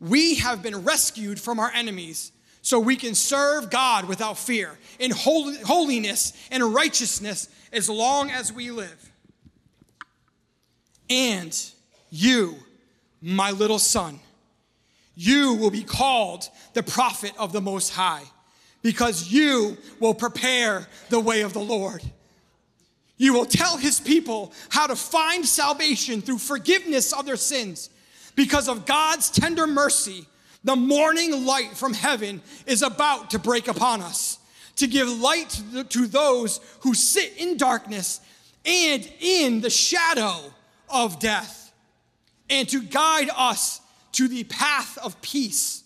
[0.00, 2.32] We have been rescued from our enemies
[2.62, 8.70] so we can serve God without fear in holiness and righteousness as long as we
[8.70, 9.12] live.
[11.08, 11.56] And
[12.10, 12.56] you,
[13.22, 14.18] my little son,
[15.14, 18.24] you will be called the prophet of the Most High
[18.82, 22.02] because you will prepare the way of the Lord.
[23.16, 27.90] You will tell his people how to find salvation through forgiveness of their sins
[28.34, 30.26] because of God's tender mercy
[30.64, 34.38] the morning light from heaven is about to break upon us
[34.76, 38.20] to give light to those who sit in darkness
[38.64, 40.36] and in the shadow
[40.88, 41.72] of death,
[42.50, 43.80] and to guide us
[44.12, 45.84] to the path of peace.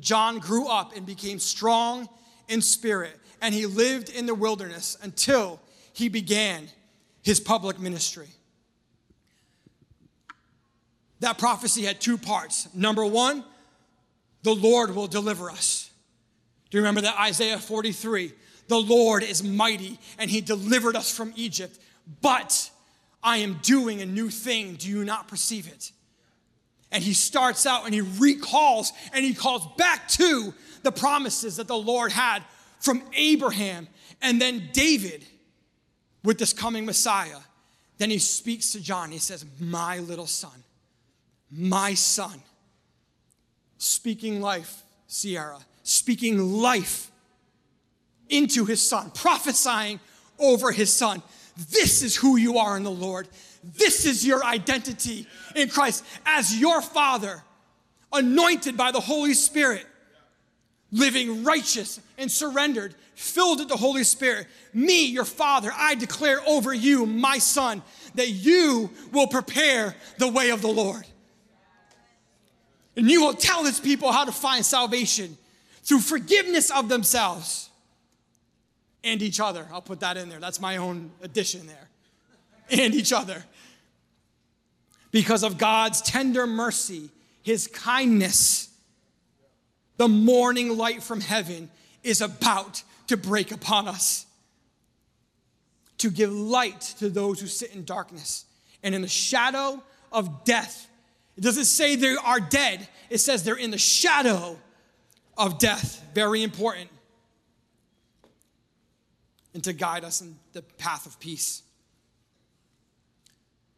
[0.00, 2.08] John grew up and became strong
[2.48, 5.60] in spirit, and he lived in the wilderness until
[5.94, 6.68] he began
[7.22, 8.28] his public ministry.
[11.20, 12.68] That prophecy had two parts.
[12.74, 13.44] Number one,
[14.42, 15.90] the Lord will deliver us.
[16.68, 18.32] Do you remember that Isaiah 43?
[18.66, 21.78] The Lord is mighty and he delivered us from Egypt,
[22.20, 22.70] but
[23.22, 24.74] I am doing a new thing.
[24.74, 25.92] Do you not perceive it?
[26.90, 30.52] And he starts out and he recalls and he calls back to
[30.82, 32.42] the promises that the Lord had
[32.80, 33.88] from Abraham
[34.20, 35.24] and then David
[36.24, 37.38] with this coming Messiah.
[37.98, 39.12] Then he speaks to John.
[39.12, 40.64] He says, My little son,
[41.50, 42.42] my son
[43.78, 47.10] speaking life, Sierra, speaking life
[48.28, 50.00] into his son, prophesying
[50.38, 51.22] over his son.
[51.70, 53.28] This is who you are in the Lord.
[53.62, 57.42] This is your identity in Christ as your Father,
[58.12, 59.86] anointed by the Holy Spirit,
[60.94, 64.46] living righteous and surrendered, filled with the Holy Spirit.
[64.72, 67.82] Me, your Father, I declare over you, my Son,
[68.14, 71.04] that you will prepare the way of the Lord.
[72.96, 75.36] And you will tell his people how to find salvation
[75.82, 77.70] through forgiveness of themselves
[79.02, 79.66] and each other.
[79.72, 80.38] I'll put that in there.
[80.38, 81.88] That's my own addition there.
[82.70, 83.44] And each other.
[85.10, 87.10] Because of God's tender mercy,
[87.42, 88.68] his kindness,
[89.96, 91.70] the morning light from heaven
[92.02, 94.26] is about to break upon us
[95.98, 98.44] to give light to those who sit in darkness
[98.82, 100.88] and in the shadow of death.
[101.36, 104.58] It doesn't say they are dead, it says they're in the shadow
[105.36, 106.04] of death.
[106.14, 106.90] Very important.
[109.54, 111.62] And to guide us in the path of peace.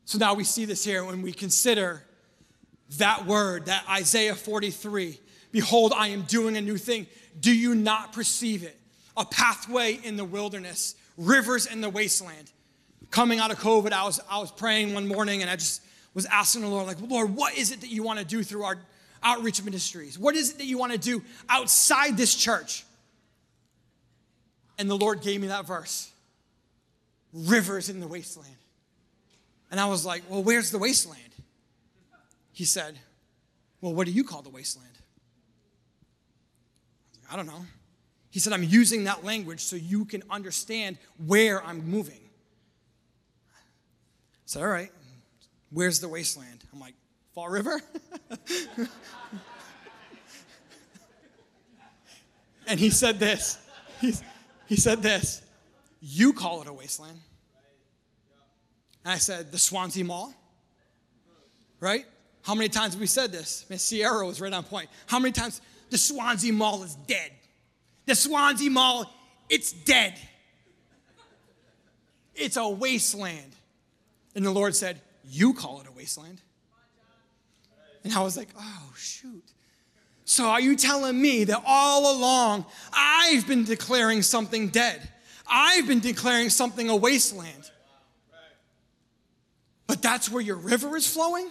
[0.05, 2.03] So now we see this here when we consider
[2.99, 5.19] that word, that Isaiah 43
[5.57, 7.07] Behold, I am doing a new thing.
[7.40, 8.79] Do you not perceive it?
[9.16, 12.53] A pathway in the wilderness, rivers in the wasteland.
[13.11, 15.81] Coming out of COVID, I was, I was praying one morning and I just
[16.12, 18.64] was asking the Lord, like, Lord, what is it that you want to do through
[18.64, 18.77] our
[19.23, 20.19] outreach ministries?
[20.19, 22.85] What is it that you want to do outside this church?
[24.79, 26.12] And the Lord gave me that verse
[27.33, 28.59] rivers in the wasteland.
[29.71, 31.23] And I was like, well, where's the wasteland?
[32.53, 32.99] He said,
[33.81, 34.90] well, what do you call the wasteland?
[37.31, 37.65] I, don't know.
[38.31, 42.21] He said, I'm using that language so you can understand where I'm moving.
[43.53, 44.91] I said, all right,
[45.71, 46.65] where's the wasteland?
[46.73, 46.95] I'm like,
[47.35, 47.81] Fall River?
[52.67, 53.59] and he said this.
[54.01, 54.15] He,
[54.67, 55.43] he said this.
[56.01, 57.19] You call it a wasteland.
[59.05, 60.35] And I said, the Swansea Mall.
[61.79, 62.07] Right?
[62.43, 63.65] How many times have we said this?
[63.69, 64.89] Man, Sierra was right on point.
[65.07, 65.61] How many times?
[65.90, 67.31] The Swansea Mall is dead.
[68.07, 69.12] The Swansea Mall,
[69.49, 70.14] it's dead.
[72.35, 73.53] It's a wasteland.
[74.35, 76.40] And the Lord said, You call it a wasteland.
[78.05, 79.42] And I was like, Oh, shoot.
[80.25, 85.09] So are you telling me that all along I've been declaring something dead?
[85.49, 87.70] I've been declaring something a wasteland.
[89.87, 91.49] But that's where your river is flowing?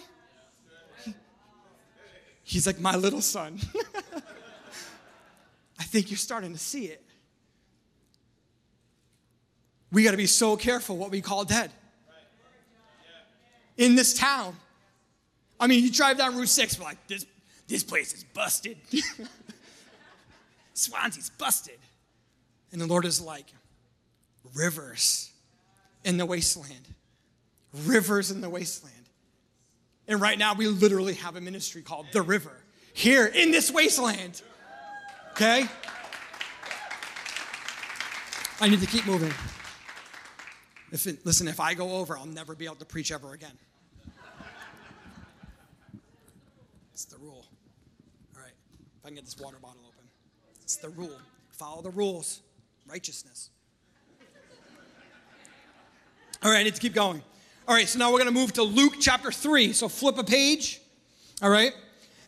[2.48, 3.58] He's like, My little son.
[5.78, 7.02] I think you're starting to see it.
[9.90, 11.72] We got to be so careful what we call dead.
[13.76, 14.56] In this town.
[15.58, 17.26] I mean, you drive down Route 6, we're like, this,
[17.66, 18.76] this place is busted.
[20.74, 21.78] Swansea's busted.
[22.72, 23.46] And the Lord is like,
[24.54, 25.30] rivers
[26.04, 26.94] in the wasteland.
[27.84, 28.95] Rivers in the wasteland.
[30.08, 32.52] And right now, we literally have a ministry called The River
[32.92, 34.42] here in this wasteland.
[35.32, 35.66] Okay?
[38.60, 39.32] I need to keep moving.
[40.92, 43.52] If it, listen, if I go over, I'll never be able to preach ever again.
[46.92, 47.44] It's the rule.
[48.34, 48.52] All right,
[48.98, 50.08] if I can get this water bottle open.
[50.62, 51.20] It's the rule.
[51.50, 52.40] Follow the rules.
[52.88, 53.50] Righteousness.
[56.42, 57.20] All right, I need to keep going.
[57.68, 59.72] All right, so now we're going to move to Luke chapter 3.
[59.72, 60.80] So flip a page.
[61.42, 61.72] All right,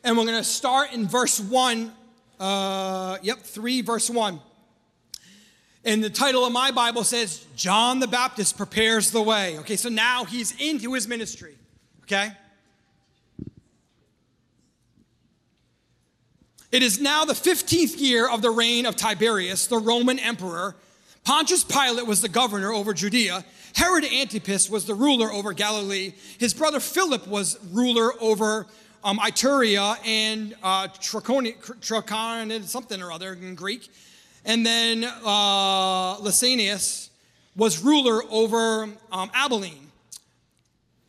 [0.03, 1.93] and we're going to start in verse 1
[2.41, 4.41] uh, yep, 3, verse 1.
[5.85, 9.59] And the title of my Bible says, John the Baptist prepares the way.
[9.61, 11.55] Okay, so now he's into his ministry.
[12.03, 12.33] Okay?
[16.73, 20.75] It is now the 15th year of the reign of Tiberius, the Roman emperor.
[21.25, 23.45] Pontius Pilate was the governor over Judea.
[23.75, 26.15] Herod Antipas was the ruler over Galilee.
[26.39, 28.67] His brother Philip was ruler over
[29.05, 33.89] um, Iturea and uh, Trachon, something or other in Greek.
[34.45, 37.11] And then uh, Lysanias
[37.57, 39.89] was ruler over um, Abilene.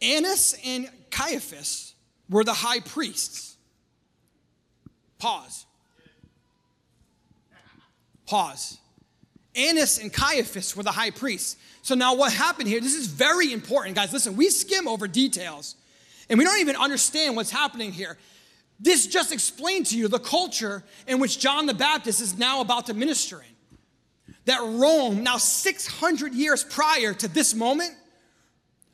[0.02, 1.94] Annas and Caiaphas
[2.30, 3.58] were the high priests.
[5.20, 5.66] Pause.
[8.26, 8.78] Pause.
[9.60, 11.58] Annas and Caiaphas were the high priests.
[11.82, 14.14] So now what happened here, this is very important, guys.
[14.14, 15.76] Listen, we skim over details
[16.30, 18.18] and we don't even understand what's happening here.
[18.80, 22.86] This just explained to you the culture in which John the Baptist is now about
[22.86, 24.36] to minister in.
[24.46, 27.92] That Rome, now 600 years prior to this moment,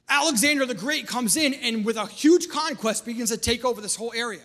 [0.09, 3.95] Alexander the Great comes in and with a huge conquest begins to take over this
[3.95, 4.41] whole area.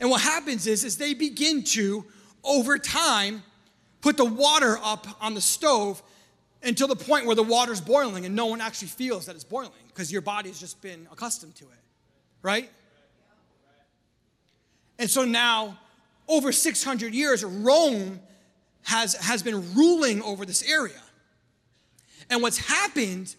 [0.00, 2.04] And what happens is, is they begin to,
[2.44, 3.42] over time,
[4.00, 6.02] put the water up on the stove
[6.62, 9.70] until the point where the water's boiling and no one actually feels that it's boiling
[9.88, 11.80] because your body's just been accustomed to it,
[12.42, 12.68] right?
[14.98, 15.78] And so now,
[16.26, 18.20] over 600 years, Rome
[18.82, 21.00] has, has been ruling over this area.
[22.30, 23.34] And what's happened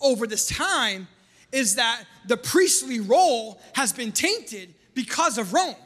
[0.00, 1.08] over this time
[1.52, 5.76] is that the priestly role has been tainted because of Rome.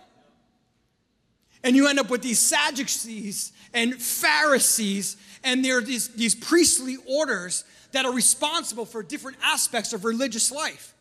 [1.62, 6.96] And you end up with these Sadducees and Pharisees, and there are these, these priestly
[7.06, 10.94] orders that are responsible for different aspects of religious life.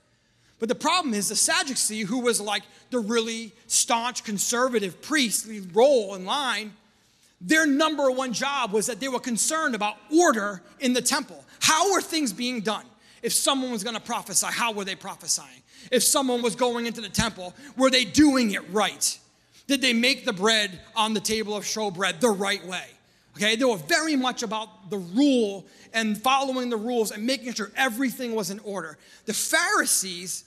[0.60, 6.16] But the problem is the Sadducee, who was like the really staunch conservative priestly role
[6.16, 6.74] in line,
[7.42, 11.44] their number one job was that they were concerned about order in the temple.
[11.62, 12.86] How were things being done?
[13.22, 15.64] If someone was going to prophesy, how were they prophesying?
[15.92, 19.18] If someone was going into the temple, were they doing it right?
[19.70, 22.86] Did they make the bread on the table of showbread the right way?
[23.38, 25.64] Okay, they were very much about the rule
[25.94, 28.98] and following the rules and making sure everything was in order.
[29.26, 30.46] The Pharisees,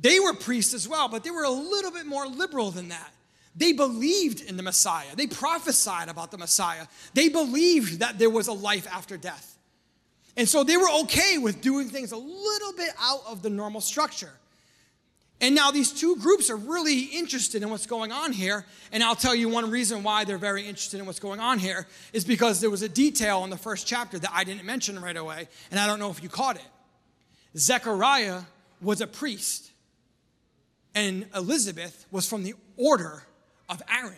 [0.00, 3.12] they were priests as well, but they were a little bit more liberal than that.
[3.54, 5.14] They believed in the Messiah.
[5.14, 6.86] They prophesied about the Messiah.
[7.12, 9.58] They believed that there was a life after death.
[10.38, 13.82] And so they were okay with doing things a little bit out of the normal
[13.82, 14.32] structure.
[15.40, 18.66] And now these two groups are really interested in what's going on here.
[18.92, 21.86] And I'll tell you one reason why they're very interested in what's going on here
[22.12, 25.16] is because there was a detail in the first chapter that I didn't mention right
[25.16, 25.48] away.
[25.70, 26.66] And I don't know if you caught it.
[27.56, 28.42] Zechariah
[28.80, 29.70] was a priest,
[30.94, 33.22] and Elizabeth was from the order
[33.68, 34.14] of Aaron.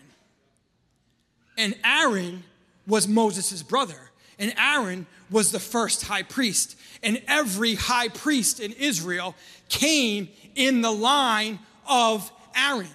[1.57, 2.45] And Aaron
[2.87, 4.11] was Moses' brother.
[4.43, 6.77] And Aaron was the first high priest.
[7.01, 9.37] And every high priest in Israel
[9.69, 12.89] came in the line of Aaron.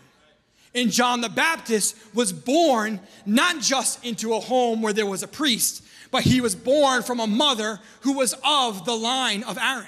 [0.76, 5.28] And John the Baptist was born not just into a home where there was a
[5.28, 9.88] priest, but he was born from a mother who was of the line of Aaron.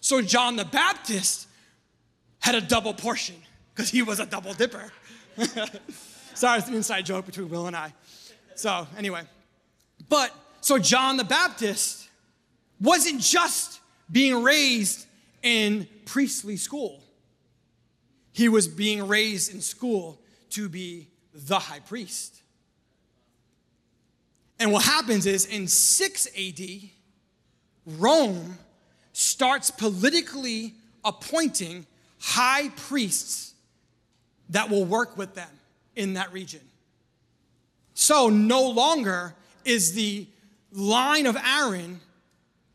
[0.00, 1.46] So John the Baptist
[2.40, 3.36] had a double portion
[3.72, 4.90] because he was a double dipper.
[6.34, 7.94] Sorry, it's an inside joke between Will and I.
[8.56, 9.22] So, anyway,
[10.08, 12.08] but so John the Baptist
[12.80, 13.80] wasn't just
[14.10, 15.06] being raised
[15.42, 17.02] in priestly school,
[18.32, 22.42] he was being raised in school to be the high priest.
[24.58, 26.60] And what happens is in 6 AD,
[27.86, 28.58] Rome
[29.12, 31.86] starts politically appointing
[32.18, 33.54] high priests
[34.50, 35.48] that will work with them
[35.96, 36.60] in that region.
[37.94, 39.34] So no longer
[39.64, 40.26] is the
[40.72, 42.00] line of Aaron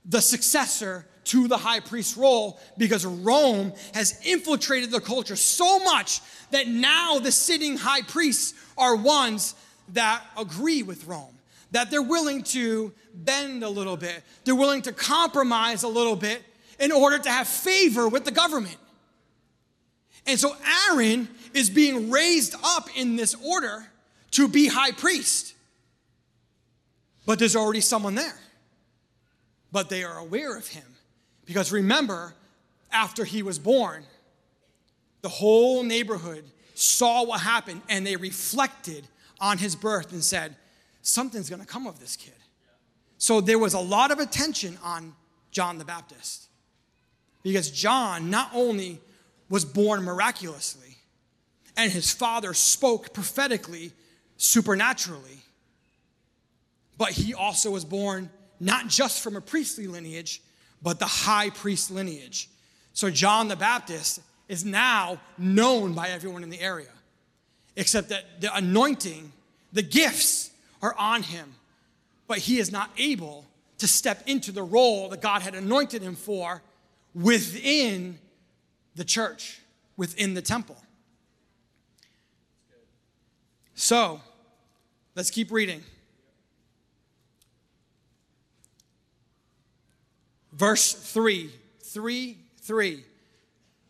[0.05, 6.21] the successor to the high priest role because Rome has infiltrated the culture so much
[6.51, 9.55] that now the sitting high priests are ones
[9.93, 11.35] that agree with Rome,
[11.71, 16.43] that they're willing to bend a little bit, they're willing to compromise a little bit
[16.79, 18.77] in order to have favor with the government.
[20.27, 20.55] And so
[20.89, 23.85] Aaron is being raised up in this order
[24.31, 25.54] to be high priest.
[27.25, 28.37] But there's already someone there.
[29.71, 30.83] But they are aware of him.
[31.45, 32.33] Because remember,
[32.91, 34.05] after he was born,
[35.21, 36.43] the whole neighborhood
[36.75, 39.07] saw what happened and they reflected
[39.39, 40.55] on his birth and said,
[41.01, 42.33] Something's gonna come of this kid.
[43.17, 45.15] So there was a lot of attention on
[45.51, 46.47] John the Baptist.
[47.43, 48.99] Because John not only
[49.49, 50.97] was born miraculously,
[51.77, 53.91] and his father spoke prophetically,
[54.37, 55.43] supernaturally,
[56.97, 58.29] but he also was born
[58.59, 60.41] not just from a priestly lineage,
[60.81, 62.49] but the high priest lineage.
[62.93, 66.91] So John the Baptist is now known by everyone in the area,
[67.75, 69.31] except that the anointing,
[69.73, 71.55] the gifts are on him,
[72.27, 73.45] but he is not able
[73.79, 76.61] to step into the role that God had anointed him for
[77.13, 78.19] within
[78.95, 79.59] the church,
[79.97, 80.77] within the temple.
[83.73, 84.21] So,
[85.15, 85.83] let's keep reading.
[90.55, 91.51] Verse 3
[91.81, 93.03] 3 3.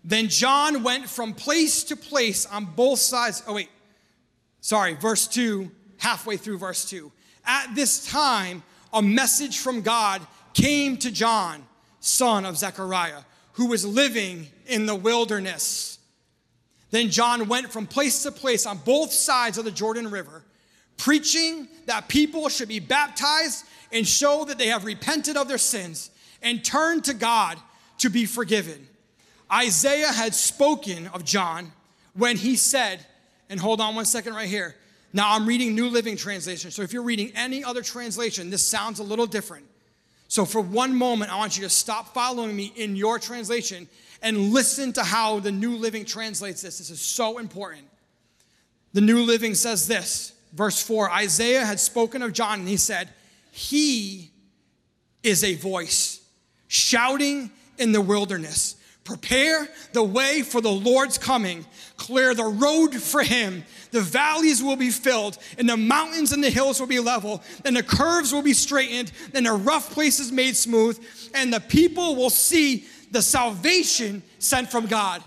[0.03, 3.41] Then John went from place to place on both sides.
[3.47, 3.69] Oh, wait.
[4.61, 7.11] Sorry, verse 2, halfway through verse 2.
[7.45, 8.63] At this time,
[8.93, 10.21] a message from God
[10.53, 11.65] came to John,
[11.99, 13.21] son of Zechariah,
[13.53, 15.99] who was living in the wilderness.
[16.91, 20.43] Then John went from place to place on both sides of the Jordan River,
[20.97, 26.11] preaching that people should be baptized and show that they have repented of their sins
[26.45, 27.57] and turned to God
[27.97, 28.87] to be forgiven.
[29.51, 31.73] Isaiah had spoken of John
[32.13, 33.05] when he said,
[33.49, 34.75] and hold on one second right here.
[35.11, 38.99] Now I'm reading New Living Translation, so if you're reading any other translation, this sounds
[38.99, 39.65] a little different.
[40.27, 43.87] So, for one moment, I want you to stop following me in your translation
[44.23, 46.79] and listen to how the New Living translates this.
[46.79, 47.83] This is so important.
[48.93, 53.09] The New Living says this, verse 4 Isaiah had spoken of John, and he said,
[53.51, 54.31] He
[55.21, 56.24] is a voice
[56.67, 58.75] shouting in the wilderness.
[59.05, 61.63] Prepare the way for the Lord's coming.
[61.95, 63.63] Clear the road for him.
[63.91, 67.77] The valleys will be filled, and the mountains and the hills will be level, and
[67.77, 70.99] the curves will be straightened, and the rough places made smooth,
[71.35, 75.23] and the people will see the salvation sent from God.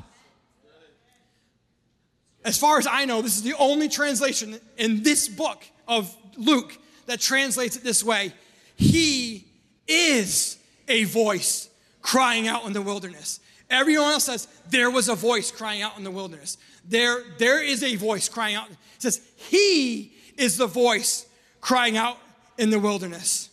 [2.45, 6.77] As far as I know, this is the only translation in this book of Luke
[7.07, 8.33] that translates it this way
[8.75, 9.47] He
[9.87, 10.59] is
[10.89, 11.69] a voice
[12.03, 13.41] crying out in the wilderness.
[13.71, 16.57] Everyone else says, there was a voice crying out in the wilderness.
[16.87, 18.71] There, there is a voice crying out.
[18.71, 21.27] It says, he is the voice
[21.61, 22.17] crying out
[22.57, 23.51] in the wilderness.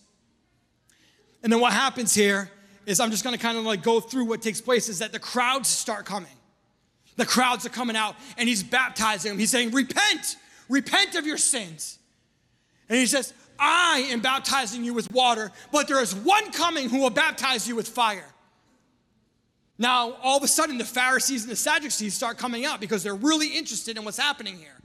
[1.43, 2.49] And then what happens here
[2.85, 5.19] is I'm just gonna kind of like go through what takes place is that the
[5.19, 6.31] crowds start coming.
[7.17, 9.39] The crowds are coming out and he's baptizing them.
[9.39, 10.37] He's saying, repent,
[10.69, 11.99] repent of your sins.
[12.89, 16.99] And he says, I am baptizing you with water, but there is one coming who
[16.99, 18.33] will baptize you with fire.
[19.77, 23.13] Now, all of a sudden, the Pharisees and the Sadducees start coming out because they're
[23.15, 24.79] really interested in what's happening here.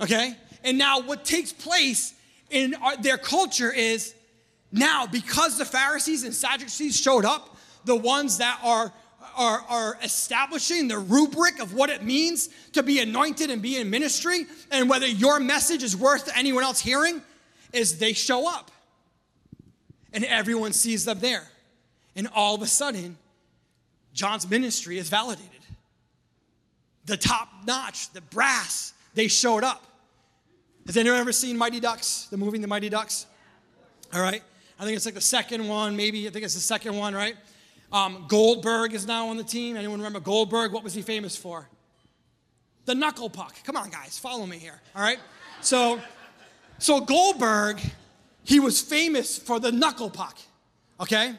[0.00, 0.36] Okay?
[0.64, 2.14] And now, what takes place
[2.50, 4.14] in our, their culture is
[4.72, 8.92] now, because the Pharisees and Sadducees showed up, the ones that are,
[9.36, 13.90] are, are establishing the rubric of what it means to be anointed and be in
[13.90, 17.22] ministry, and whether your message is worth anyone else hearing,
[17.72, 18.70] is they show up.
[20.12, 21.44] And everyone sees them there.
[22.14, 23.16] And all of a sudden,
[24.12, 25.48] John's ministry is validated.
[27.06, 29.86] The top notch, the brass, they showed up.
[30.86, 33.26] Has anyone ever seen Mighty Ducks, the movie The Mighty Ducks?
[34.12, 34.42] All right.
[34.78, 36.26] I think it's like the second one, maybe.
[36.26, 37.36] I think it's the second one, right?
[37.92, 39.76] Um, Goldberg is now on the team.
[39.76, 40.72] Anyone remember Goldberg?
[40.72, 41.68] What was he famous for?
[42.84, 43.54] The knuckle puck.
[43.64, 44.80] Come on, guys, follow me here.
[44.96, 45.18] All right.
[45.60, 46.00] So,
[46.82, 47.80] so Goldberg,
[48.42, 50.36] he was famous for the knuckle puck.
[50.98, 51.32] Okay.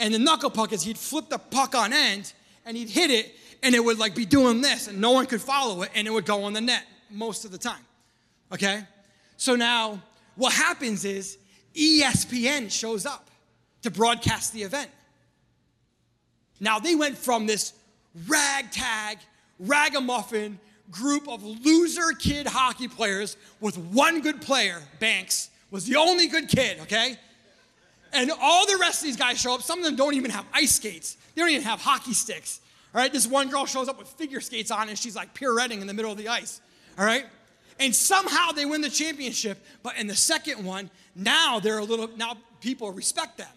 [0.00, 2.32] And the knuckle puck is he'd flip the puck on end
[2.66, 5.40] and he'd hit it and it would like be doing this and no one could
[5.40, 7.84] follow it and it would go on the net most of the time.
[8.50, 8.82] Okay?
[9.36, 10.02] So now
[10.34, 11.38] what happens is
[11.76, 13.30] ESPN shows up
[13.82, 14.90] to broadcast the event.
[16.58, 17.72] Now they went from this
[18.26, 19.18] ragtag,
[19.60, 20.58] ragamuffin
[20.92, 26.48] group of loser kid hockey players with one good player, Banks, was the only good
[26.48, 27.16] kid, okay?
[28.12, 29.62] And all the rest of these guys show up.
[29.62, 32.60] Some of them don't even have ice skates, they don't even have hockey sticks.
[32.94, 35.80] All right, this one girl shows up with figure skates on and she's like pirouetting
[35.80, 36.60] in the middle of the ice.
[36.98, 37.24] All right?
[37.80, 39.58] And somehow they win the championship.
[39.82, 43.48] But in the second one, now they're a little, now people respect them.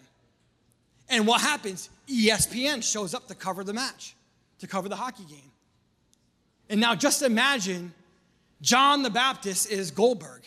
[1.10, 1.90] And what happens?
[2.08, 4.16] ESPN shows up to cover the match,
[4.60, 5.52] to cover the hockey game.
[6.68, 7.94] And now just imagine
[8.60, 10.42] John the Baptist is Goldberg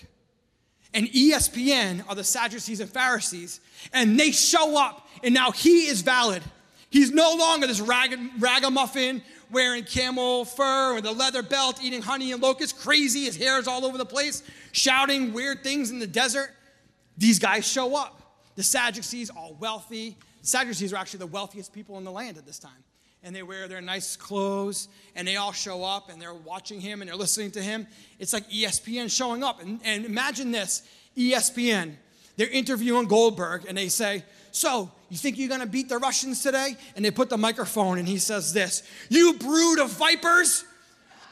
[0.94, 3.60] and ESPN are the Sadducees and Pharisees,
[3.94, 6.42] and they show up, and now he is valid.
[6.90, 12.32] He's no longer this rag- ragamuffin wearing camel fur with a leather belt, eating honey
[12.32, 14.42] and locusts, crazy, his hair is all over the place,
[14.72, 16.50] shouting weird things in the desert.
[17.18, 18.16] These guys show up.
[18.56, 20.18] The Sadducees, all wealthy.
[20.42, 22.84] The Sadducees are actually the wealthiest people in the land at this time
[23.24, 27.02] and they wear their nice clothes and they all show up and they're watching him
[27.02, 27.88] and they're listening to him.
[28.18, 29.62] It's like ESPN showing up.
[29.62, 30.84] And, and imagine this
[31.18, 31.94] ESPN,
[32.38, 36.78] they're interviewing Goldberg and they say, So, you think you're gonna beat the Russians today?
[36.96, 40.64] And they put the microphone and he says this You brood of vipers.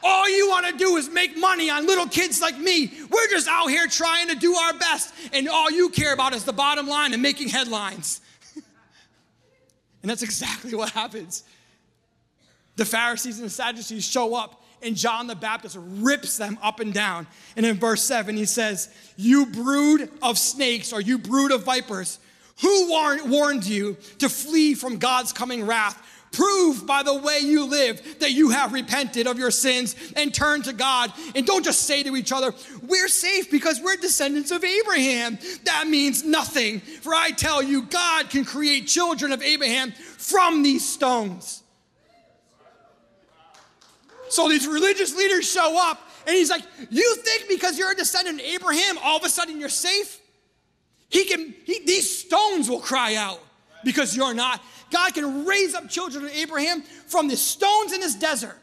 [0.00, 2.92] All you want to do is make money on little kids like me.
[3.10, 6.44] We're just out here trying to do our best, and all you care about is
[6.44, 8.20] the bottom line and making headlines.
[8.54, 8.64] and
[10.08, 11.42] that's exactly what happens
[12.78, 16.94] the Pharisees and the Sadducees show up, and John the Baptist rips them up and
[16.94, 17.26] down.
[17.56, 22.20] And in verse 7, he says, You brood of snakes, or you brood of vipers,
[22.60, 26.00] who warned you to flee from God's coming wrath?
[26.30, 30.64] Prove by the way you live that you have repented of your sins and turned
[30.64, 31.12] to God.
[31.34, 35.38] And don't just say to each other, We're safe because we're descendants of Abraham.
[35.64, 36.78] That means nothing.
[36.78, 41.64] For I tell you, God can create children of Abraham from these stones.
[44.28, 48.40] So these religious leaders show up, and he's like, You think because you're a descendant
[48.40, 50.20] of Abraham, all of a sudden you're safe?
[51.08, 53.40] He can, he, these stones will cry out
[53.84, 54.62] because you're not.
[54.90, 58.56] God can raise up children of Abraham from the stones in this desert.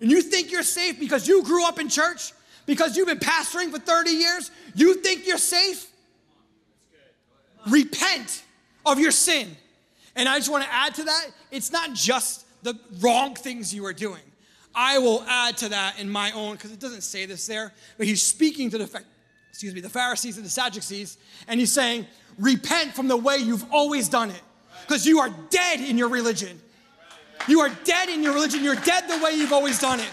[0.00, 2.32] And you think you're safe because you grew up in church,
[2.66, 4.50] because you've been pastoring for 30 years?
[4.74, 5.90] You think you're safe?
[7.68, 8.44] Repent
[8.86, 9.56] of your sin.
[10.14, 13.84] And I just want to add to that it's not just the wrong things you
[13.86, 14.20] are doing.
[14.80, 18.06] I will add to that in my own, because it doesn't say this there, but
[18.06, 19.02] he's speaking to the,
[19.50, 21.18] excuse me, the Pharisees and the Sadducees,
[21.48, 22.06] and he's saying,
[22.38, 24.40] repent from the way you've always done it,
[24.86, 26.60] because you are dead in your religion.
[27.48, 28.62] You are dead in your religion.
[28.62, 30.10] You're dead the way you've always done it.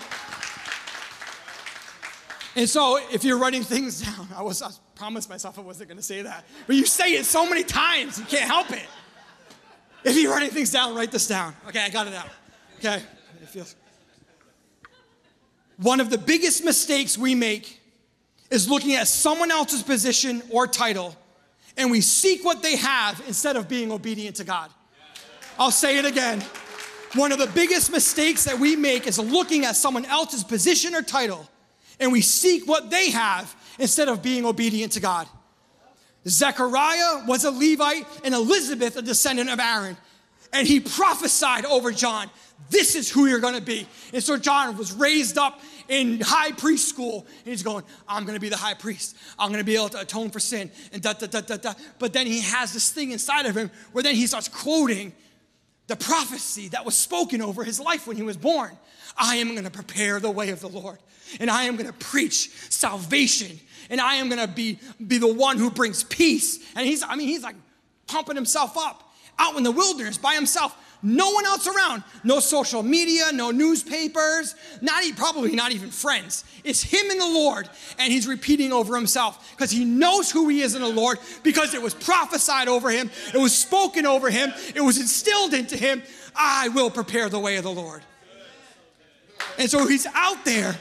[2.56, 5.98] And so, if you're writing things down, I was I promised myself I wasn't going
[5.98, 8.88] to say that, but you say it so many times, you can't help it.
[10.04, 11.54] If you're writing things down, write this down.
[11.68, 12.30] Okay, I got it out.
[12.80, 13.04] Okay,
[13.44, 13.76] it feels.
[15.78, 17.82] One of the biggest mistakes we make
[18.50, 21.16] is looking at someone else's position or title,
[21.78, 24.72] and we seek what they have instead of being obedient to God.
[25.60, 26.44] I'll say it again.
[27.16, 31.02] One of the biggest mistakes that we make is looking at someone else's position or
[31.02, 31.48] title
[32.00, 35.28] and we seek what they have instead of being obedient to God.
[36.28, 39.96] Zechariah was a Levite and Elizabeth a descendant of Aaron.
[40.54, 42.30] And he prophesied over John,
[42.70, 43.88] this is who you're gonna be.
[44.14, 47.26] And so John was raised up in high priest school.
[47.44, 49.18] And he's going, I'm gonna be the high priest.
[49.38, 51.74] I'm gonna be able to atone for sin and da da da da da.
[52.00, 55.14] But then he has this thing inside of him where then he starts quoting
[55.88, 58.72] the prophecy that was spoken over his life when he was born.
[59.18, 60.98] I am gonna prepare the way of the Lord
[61.40, 65.70] and I am gonna preach salvation, and I am gonna be, be the one who
[65.70, 66.60] brings peace.
[66.76, 67.56] And he's, I mean, he's like
[68.08, 69.05] pumping himself up
[69.38, 70.76] out in the wilderness by himself.
[71.02, 72.04] No one else around.
[72.24, 76.44] No social media, no newspapers, not even, probably not even friends.
[76.64, 77.70] It's him and the Lord,
[78.00, 81.76] and he's repeating over himself because he knows who he is in the Lord because
[81.76, 86.02] it was prophesied over him, it was spoken over him, it was instilled into him.
[86.36, 88.02] I will prepare the way of the Lord.
[89.60, 90.76] And so he's out there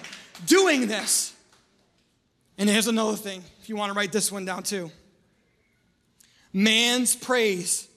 [0.47, 1.35] doing this.
[2.57, 4.91] And here's another thing, if you want to write this one down too.
[6.53, 7.89] Man's praise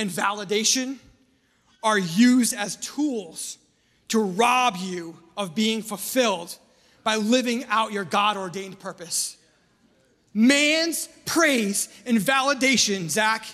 [0.00, 0.96] and validation
[1.82, 3.58] are used as tools
[4.08, 6.56] to rob you of being fulfilled
[7.04, 9.36] by living out your God ordained purpose.
[10.32, 13.44] Man's praise and validation, Zach,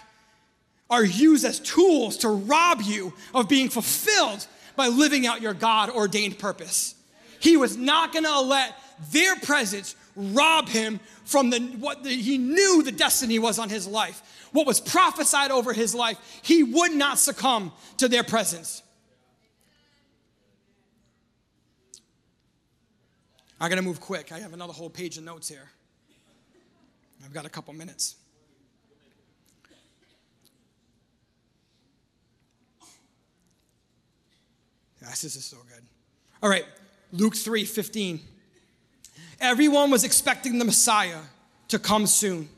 [0.88, 5.90] are used as tools to rob you of being fulfilled by living out your God
[5.90, 6.94] ordained purpose.
[7.40, 8.76] He was not to let
[9.10, 13.86] their presence rob him from the, what the, he knew the destiny was on his
[13.86, 14.48] life.
[14.52, 18.82] What was prophesied over his life, he would not succumb to their presence.
[23.60, 24.32] I gotta move quick.
[24.32, 25.70] I have another whole page of notes here.
[27.24, 28.16] I've got a couple minutes.
[35.00, 35.84] Yes, this is so good.
[36.42, 36.64] All right,
[37.12, 38.20] Luke 3 15.
[39.40, 41.20] Everyone was expecting the Messiah
[41.68, 42.48] to come soon,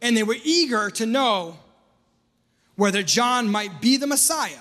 [0.00, 1.58] and they were eager to know
[2.76, 4.60] whether John might be the Messiah.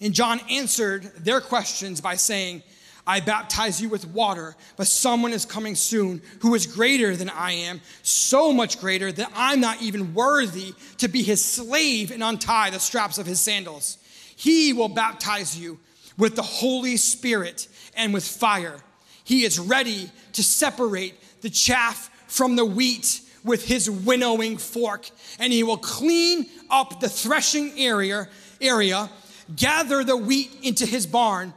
[0.00, 2.62] And John answered their questions by saying,
[3.06, 7.52] I baptize you with water, but someone is coming soon who is greater than I
[7.52, 12.70] am, so much greater that I'm not even worthy to be his slave and untie
[12.70, 13.98] the straps of his sandals.
[14.36, 15.78] He will baptize you
[16.16, 18.76] with the Holy Spirit and with fire.
[19.24, 25.52] He is ready to separate the chaff from the wheat with his winnowing fork, and
[25.52, 28.28] he will clean up the threshing area,
[28.60, 29.10] area,
[29.54, 31.52] gather the wheat into his barn,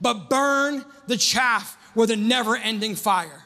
[0.00, 3.44] but burn the chaff with a never-ending fire.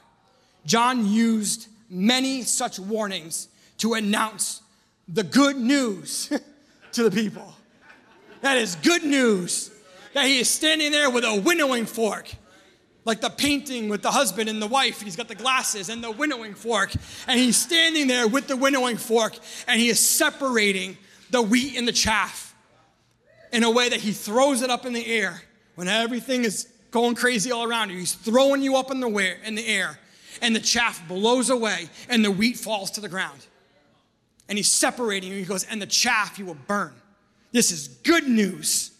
[0.64, 3.48] John used many such warnings
[3.78, 4.62] to announce
[5.08, 6.32] the good news
[6.92, 7.54] to the people.
[8.40, 9.70] That is good news
[10.14, 12.30] that he is standing there with a winnowing fork.
[13.04, 16.10] Like the painting with the husband and the wife, he's got the glasses and the
[16.10, 16.92] winnowing fork,
[17.26, 19.36] and he's standing there with the winnowing fork,
[19.66, 20.96] and he is separating
[21.30, 22.54] the wheat and the chaff
[23.52, 25.42] in a way that he throws it up in the air
[25.74, 27.98] when everything is going crazy all around you.
[27.98, 29.98] He's throwing you up in the, in the air,
[30.40, 33.46] and the chaff blows away, and the wheat falls to the ground.
[34.48, 35.38] And he's separating you.
[35.38, 36.92] He goes, and the chaff you will burn.
[37.50, 38.91] This is good news.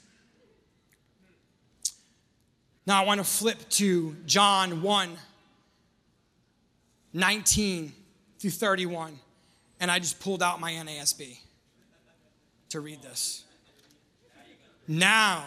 [2.87, 5.11] Now I want to flip to John 1
[7.15, 7.93] 19
[8.39, 9.19] through 31.
[9.81, 11.39] And I just pulled out my NASB
[12.71, 13.45] to read this.
[14.89, 15.45] Now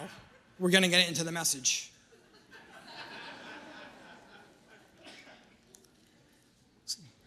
[0.58, 1.90] we're going to get into the message.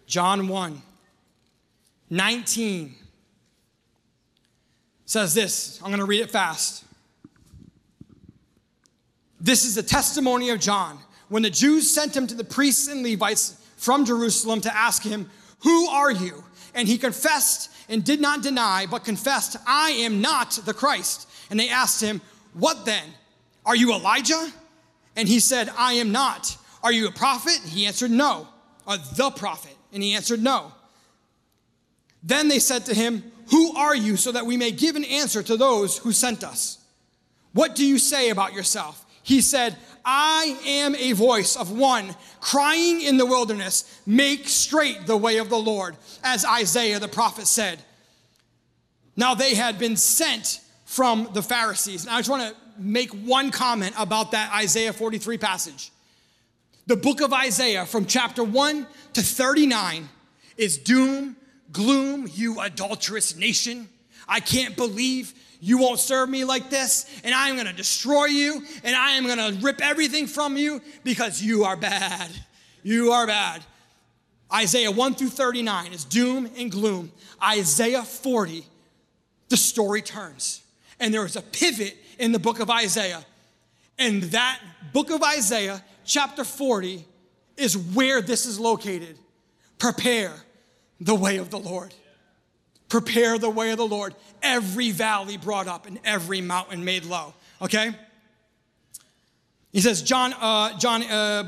[0.07, 0.81] John 1
[2.11, 2.95] 19
[5.05, 5.79] says this.
[5.83, 6.83] I'm going to read it fast.
[9.39, 10.99] This is the testimony of John.
[11.29, 15.29] When the Jews sent him to the priests and Levites from Jerusalem to ask him,
[15.59, 16.43] Who are you?
[16.75, 21.29] And he confessed and did not deny, but confessed, I am not the Christ.
[21.49, 22.21] And they asked him,
[22.53, 23.03] What then?
[23.65, 24.51] Are you Elijah?
[25.15, 26.57] And he said, I am not.
[26.83, 27.59] Are you a prophet?
[27.65, 28.47] He answered, No.
[28.85, 29.75] Or the prophet?
[29.93, 30.71] And he answered, No.
[32.23, 35.41] Then they said to him, Who are you, so that we may give an answer
[35.43, 36.77] to those who sent us?
[37.53, 39.05] What do you say about yourself?
[39.23, 45.17] He said, I am a voice of one crying in the wilderness, make straight the
[45.17, 47.79] way of the Lord, as Isaiah the prophet said.
[49.15, 52.05] Now they had been sent from the Pharisees.
[52.05, 55.91] And I just want to make one comment about that Isaiah 43 passage.
[56.87, 60.09] The book of Isaiah from chapter 1 to 39
[60.57, 61.35] is doom,
[61.71, 63.87] gloom, you adulterous nation.
[64.27, 68.63] I can't believe you won't serve me like this, and I am gonna destroy you,
[68.83, 72.29] and I am gonna rip everything from you because you are bad.
[72.83, 73.63] You are bad.
[74.53, 77.11] Isaiah 1 through 39 is doom and gloom.
[77.43, 78.65] Isaiah 40,
[79.49, 80.61] the story turns.
[80.99, 83.23] And there is a pivot in the book of Isaiah.
[83.97, 84.59] And that
[84.91, 87.05] book of Isaiah, chapter 40,
[87.57, 89.19] is where this is located.
[89.77, 90.33] Prepare
[90.99, 91.93] the way of the Lord.
[92.89, 94.15] Prepare the way of the Lord.
[94.41, 97.33] Every valley brought up and every mountain made low.
[97.61, 97.95] Okay?
[99.71, 101.43] He says, John, uh, John, uh,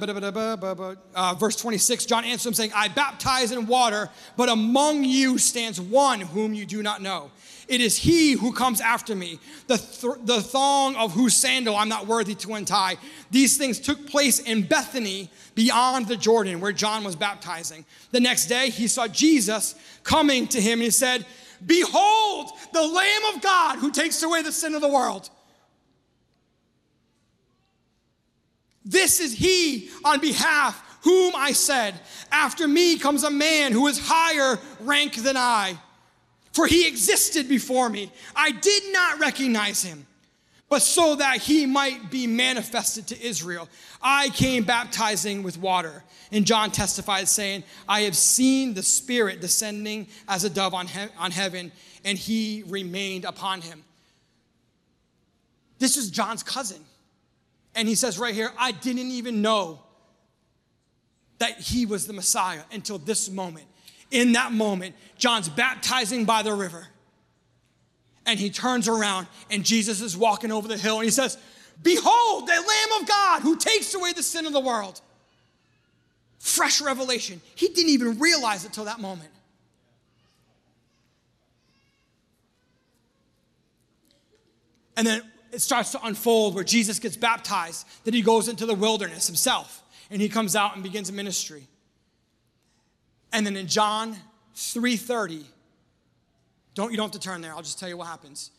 [1.15, 5.81] uh, verse 26, John answered him saying, I baptize in water, but among you stands
[5.81, 7.31] one whom you do not know.
[7.71, 11.87] It is he who comes after me, the, th- the thong of whose sandal I'm
[11.87, 12.97] not worthy to untie.
[13.31, 17.85] These things took place in Bethany beyond the Jordan where John was baptizing.
[18.11, 21.25] The next day he saw Jesus coming to him and he said,
[21.65, 25.29] Behold, the Lamb of God who takes away the sin of the world.
[28.83, 31.97] This is he on behalf whom I said,
[32.33, 35.77] After me comes a man who is higher rank than I.
[36.51, 38.11] For he existed before me.
[38.35, 40.05] I did not recognize him,
[40.69, 43.69] but so that he might be manifested to Israel.
[44.01, 46.03] I came baptizing with water.
[46.33, 51.07] And John testified, saying, I have seen the Spirit descending as a dove on, he-
[51.17, 51.71] on heaven,
[52.05, 53.83] and he remained upon him.
[55.77, 56.85] This is John's cousin.
[57.75, 59.79] And he says right here, I didn't even know
[61.39, 63.65] that he was the Messiah until this moment.
[64.11, 66.87] In that moment, John's baptizing by the river.
[68.25, 71.37] And he turns around, and Jesus is walking over the hill, and he says,
[71.81, 75.01] Behold, the Lamb of God who takes away the sin of the world.
[76.37, 77.41] Fresh revelation.
[77.55, 79.29] He didn't even realize it till that moment.
[84.97, 88.75] And then it starts to unfold where Jesus gets baptized, then he goes into the
[88.75, 91.67] wilderness himself, and he comes out and begins a ministry.
[93.31, 94.15] And then in John
[94.55, 95.45] 3:30,
[96.73, 98.51] don't you don't have to turn there, I'll just tell you what happens.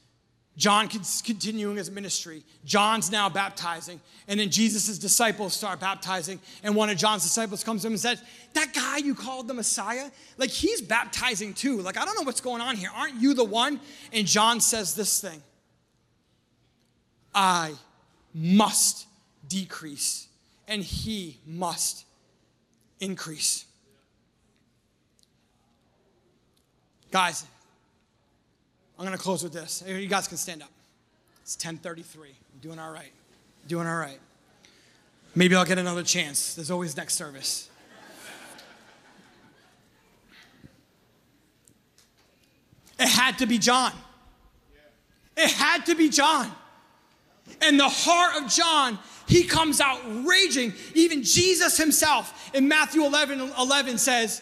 [0.57, 2.43] John continuing his ministry.
[2.65, 4.01] John's now baptizing.
[4.29, 6.41] And then Jesus' disciples start baptizing.
[6.63, 9.55] And one of John's disciples comes to him and says, That guy you called the
[9.55, 11.81] Messiah, like he's baptizing too.
[11.81, 12.91] Like, I don't know what's going on here.
[12.95, 13.81] Aren't you the one?
[14.13, 15.43] And John says this thing
[17.35, 17.73] I
[18.35, 19.07] must
[19.49, 20.29] decrease,
[20.69, 22.05] and he must
[23.01, 23.65] increase.
[27.13, 27.45] Guys,
[28.99, 29.85] I'm going to close with this.
[29.87, 30.71] You guys can stand up.
[31.43, 32.29] It's 1033.
[32.31, 33.13] I'm doing all right.
[33.69, 34.19] Doing all right.
[35.35, 36.55] Maybe I'll get another chance.
[36.55, 37.69] There's always next service.
[42.99, 43.93] It had to be John.
[45.37, 46.51] It had to be John.
[47.61, 50.73] And the heart of John, he comes out raging.
[50.95, 54.41] Even Jesus himself in Matthew 11 11 says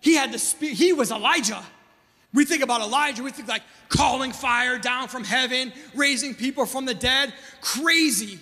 [0.00, 1.62] he had the spirit, he was Elijah.
[2.34, 6.84] We think about Elijah, we think like calling fire down from heaven, raising people from
[6.84, 7.32] the dead.
[7.60, 8.40] Crazy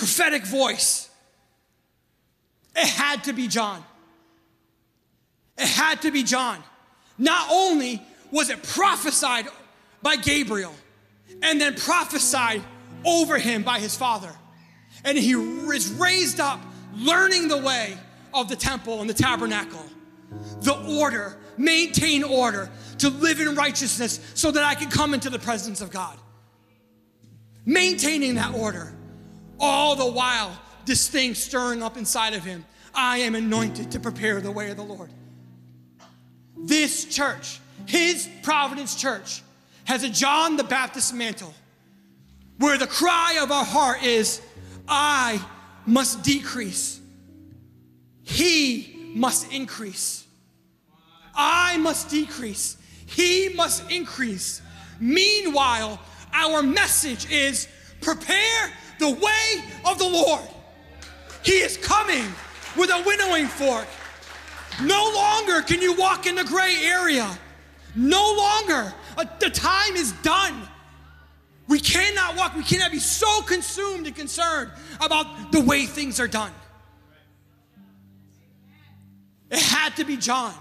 [0.00, 1.10] prophetic voice.
[2.74, 3.84] It had to be John.
[5.58, 6.58] It had to be John.
[7.18, 9.46] Not only was it prophesied
[10.00, 10.72] by Gabriel
[11.42, 12.62] and then prophesied
[13.04, 14.34] over him by his father,
[15.04, 16.60] and he is raised up
[16.96, 17.98] learning the way
[18.32, 19.84] of the temple and the tabernacle,
[20.62, 25.38] the order, maintain order, to live in righteousness so that I can come into the
[25.38, 26.18] presence of God.
[27.64, 28.92] Maintaining that order,
[29.58, 32.64] all the while, this thing stirring up inside of him.
[32.94, 35.10] I am anointed to prepare the way of the Lord.
[36.56, 39.42] This church, his Providence Church,
[39.84, 41.54] has a John the Baptist mantle
[42.58, 44.42] where the cry of our heart is,
[44.88, 45.42] I
[45.86, 47.00] must decrease,
[48.22, 50.26] he must increase.
[51.40, 52.76] I must decrease,
[53.06, 54.60] He must increase.
[55.00, 55.98] Meanwhile,
[56.34, 57.66] our message is
[58.02, 60.42] prepare the way of the Lord.
[61.42, 62.24] He is coming
[62.76, 63.86] with a winnowing fork.
[64.82, 67.26] No longer can you walk in the gray area.
[67.96, 68.92] No longer.
[69.16, 70.54] Uh, the time is done.
[71.68, 74.70] We cannot walk, we cannot be so consumed and concerned
[75.00, 76.52] about the way things are done.
[79.50, 80.54] It had to be John.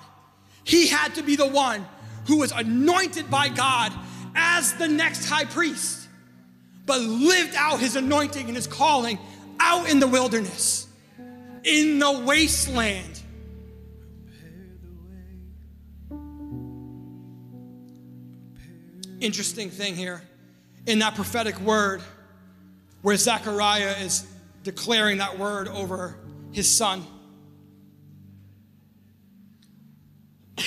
[0.63, 1.85] He had to be the one
[2.27, 3.91] who was anointed by God
[4.35, 6.07] as the next high priest,
[6.85, 9.17] but lived out his anointing and his calling
[9.59, 10.87] out in the wilderness,
[11.63, 13.21] in the wasteland.
[19.19, 20.21] Interesting thing here
[20.85, 22.01] in that prophetic word
[23.01, 24.25] where Zechariah is
[24.63, 26.15] declaring that word over
[26.51, 27.05] his son.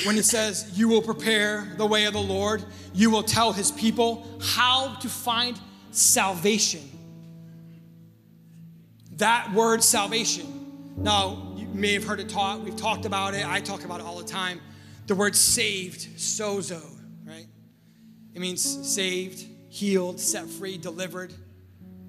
[0.05, 2.65] When he says, You will prepare the way of the Lord,
[2.95, 5.59] you will tell his people how to find
[5.91, 6.81] salvation.
[9.17, 10.93] That word salvation.
[10.97, 14.07] Now, you may have heard it taught, we've talked about it, I talk about it
[14.07, 14.61] all the time.
[15.07, 16.83] The word saved, sozo,
[17.25, 17.47] right?
[18.35, 21.33] It means saved, healed, set free, delivered,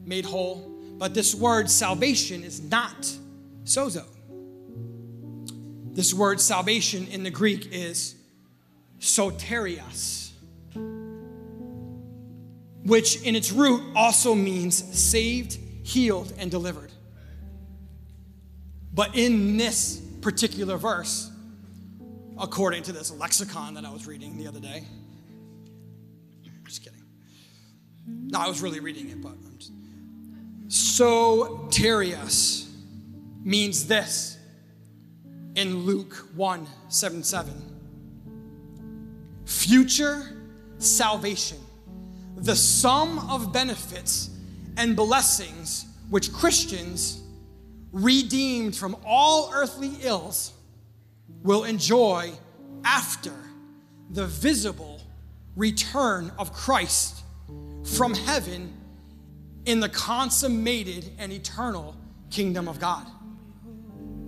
[0.05, 0.69] made whole.
[0.97, 3.11] But this word salvation is not
[3.63, 4.05] sozo.
[5.93, 8.15] This word salvation in the Greek is
[8.99, 10.31] soterios,
[12.83, 16.91] which in its root also means saved, healed, and delivered.
[18.91, 21.29] But in this particular verse,
[22.39, 24.85] according to this lexicon that I was reading the other day,
[26.65, 27.03] just kidding.
[28.07, 29.71] No, I was really reading it, but I'm just.
[30.69, 32.67] Soterios
[33.43, 34.39] means this
[35.55, 37.53] in Luke 1 7 7.
[39.45, 40.23] Future
[40.77, 41.57] salvation,
[42.37, 44.29] the sum of benefits
[44.77, 47.21] and blessings which Christians,
[47.91, 50.53] redeemed from all earthly ills,
[51.43, 52.31] will enjoy
[52.83, 53.33] after
[54.09, 55.01] the visible
[55.55, 57.23] return of Christ
[57.83, 58.73] from heaven
[59.65, 61.95] in the consummated and eternal
[62.29, 63.07] kingdom of God.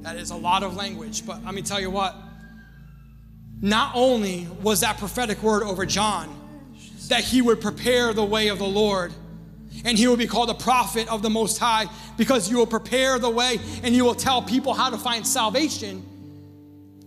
[0.06, 2.16] That is a lot of language, but let me tell you what.
[3.60, 6.30] Not only was that prophetic word over John
[7.08, 9.12] that he would prepare the way of the Lord,
[9.84, 11.88] and he will be called a prophet of the Most High
[12.18, 16.06] because you will prepare the way and you will tell people how to find salvation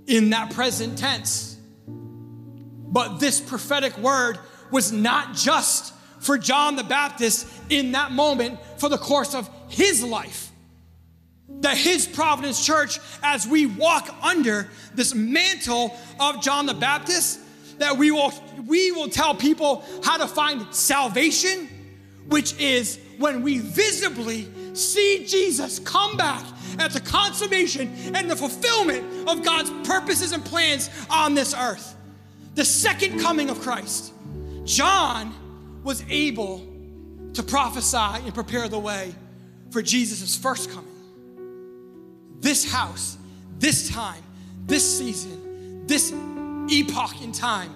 [0.08, 1.56] in that present tense.
[1.86, 4.40] But this prophetic word
[4.72, 10.02] was not just for John the Baptist in that moment for the course of his
[10.02, 10.47] life
[11.60, 17.40] that his Providence Church, as we walk under this mantle of John the Baptist,
[17.78, 18.32] that we will,
[18.66, 21.68] we will tell people how to find salvation,
[22.28, 26.44] which is when we visibly see Jesus come back
[26.78, 31.96] at the consummation and the fulfillment of God's purposes and plans on this earth.
[32.54, 34.12] The second coming of Christ.
[34.64, 35.34] John
[35.82, 36.66] was able
[37.34, 39.14] to prophesy and prepare the way
[39.70, 40.87] for Jesus' first coming
[42.40, 43.18] this house,
[43.58, 44.22] this time,
[44.66, 46.12] this season, this
[46.70, 47.72] epoch in time.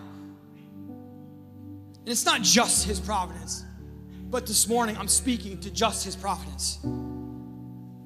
[2.01, 3.65] And it's not just His providence,
[4.31, 6.79] but this morning I'm speaking to just His providence.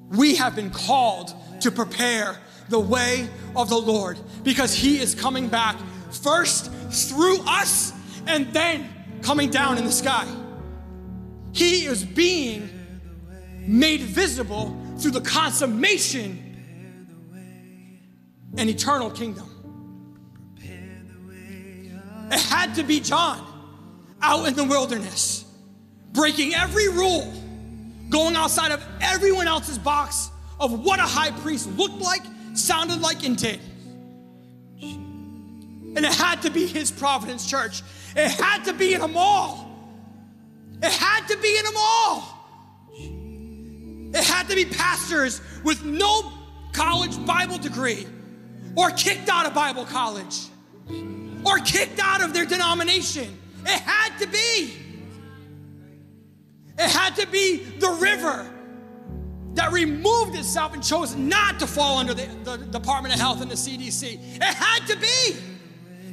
[0.09, 2.37] We have been called to prepare
[2.69, 5.77] the way of the Lord because He is coming back
[6.11, 7.93] first through us
[8.25, 8.89] and then
[9.21, 10.27] coming down in the sky.
[11.53, 12.69] He is being
[13.59, 16.46] made visible through the consummation
[18.55, 19.53] an eternal kingdom.
[22.29, 23.45] It had to be John
[24.21, 25.45] out in the wilderness,
[26.11, 27.33] breaking every rule,
[28.09, 30.29] going outside of everyone else's box
[30.59, 32.21] of what a high priest looked like,
[32.53, 33.59] sounded like, and did.
[34.81, 37.81] And it had to be his Providence church.
[38.15, 39.63] It had to be in a mall.
[40.81, 42.33] It had to be in a mall.
[44.13, 46.31] It had to be pastors with no
[46.73, 48.05] college Bible degree
[48.77, 50.47] or kicked out of Bible college
[51.43, 53.35] or kicked out of their denomination.
[53.65, 54.77] It had to be.
[56.77, 58.49] It had to be the river
[59.55, 63.49] that removed itself and chose not to fall under the, the, Department of Health and
[63.49, 64.35] the CDC.
[64.35, 65.35] It had to be.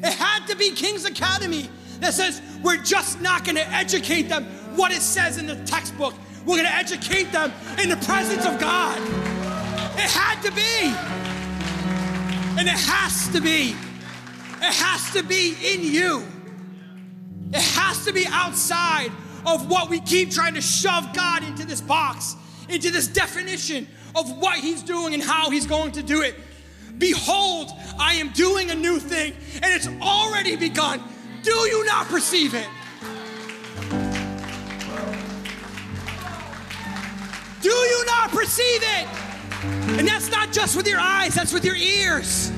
[0.02, 1.68] It had to be King's Academy
[2.00, 4.44] that says we're just not going to educate them
[4.76, 6.14] what it says in the textbook.
[6.46, 7.52] We're going to educate them
[7.82, 8.98] in the presence of God.
[9.96, 11.23] It had to be.
[12.56, 16.24] And it has to be, it has to be in you.
[17.52, 19.10] It has to be outside
[19.46, 22.36] of what we keep trying to shove God into this box,
[22.68, 23.86] into this definition
[24.16, 26.36] of what He's doing and how He's going to do it.
[26.98, 31.02] Behold, I am doing a new thing, and it's already begun.
[31.42, 32.68] Do you not perceive it?
[37.60, 39.33] Do you not perceive it?
[39.98, 42.50] And that's not just with your eyes, that's with your ears,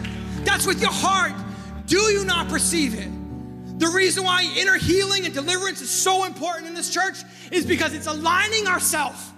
[0.44, 1.32] that's with your heart.
[1.86, 3.08] Do you not perceive it?
[3.78, 7.18] The reason why inner healing and deliverance is so important in this church
[7.52, 9.32] is because it's aligning ourselves.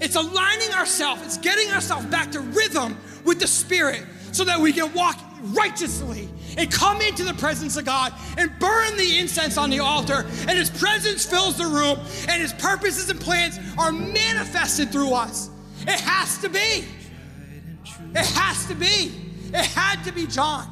[0.00, 4.72] It's aligning ourselves, it's getting ourselves back to rhythm with the Spirit so that we
[4.72, 9.70] can walk righteously and come into the presence of God and burn the incense on
[9.70, 10.26] the altar.
[10.40, 11.98] And His presence fills the room,
[12.28, 15.50] and His purposes and plans are manifested through us.
[15.86, 16.84] It has to be.
[18.14, 19.12] It has to be.
[19.52, 20.70] It had to be John.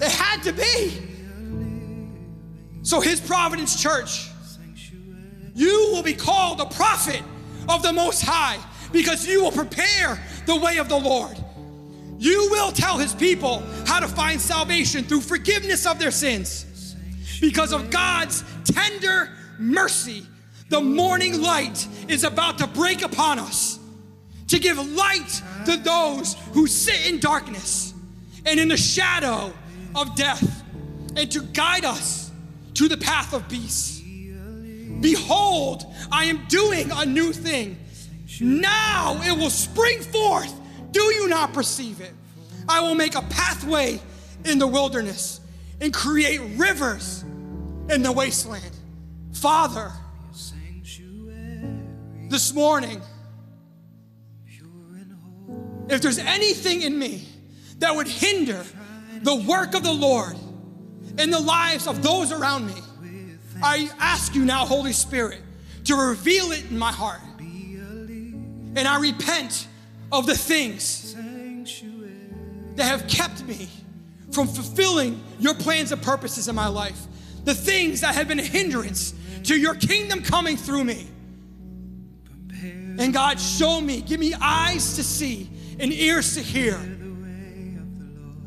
[0.00, 1.08] It had to be.
[2.82, 4.28] So, His Providence Church,
[5.54, 7.22] you will be called a prophet
[7.68, 8.58] of the Most High
[8.90, 11.36] because you will prepare the way of the Lord.
[12.18, 16.94] You will tell his people how to find salvation through forgiveness of their sins.
[17.40, 20.26] Because of God's tender mercy,
[20.72, 23.78] the morning light is about to break upon us
[24.48, 27.92] to give light to those who sit in darkness
[28.46, 29.52] and in the shadow
[29.94, 30.64] of death
[31.14, 32.30] and to guide us
[32.74, 34.02] to the path of peace.
[35.00, 37.78] Behold, I am doing a new thing.
[38.40, 40.52] Now it will spring forth.
[40.90, 42.12] Do you not perceive it?
[42.66, 44.00] I will make a pathway
[44.46, 45.40] in the wilderness
[45.82, 47.24] and create rivers
[47.90, 48.70] in the wasteland.
[49.32, 49.92] Father,
[52.32, 53.00] this morning,
[55.88, 57.28] if there's anything in me
[57.78, 58.64] that would hinder
[59.20, 60.34] the work of the Lord
[61.18, 62.74] in the lives of those around me,
[63.62, 65.40] I ask you now, Holy Spirit,
[65.84, 67.20] to reveal it in my heart.
[67.38, 69.68] And I repent
[70.10, 71.14] of the things
[72.76, 73.68] that have kept me
[74.30, 77.06] from fulfilling your plans and purposes in my life.
[77.44, 79.12] The things that have been a hindrance
[79.44, 81.08] to your kingdom coming through me.
[82.98, 86.76] And God, show me, give me eyes to see and ears to hear.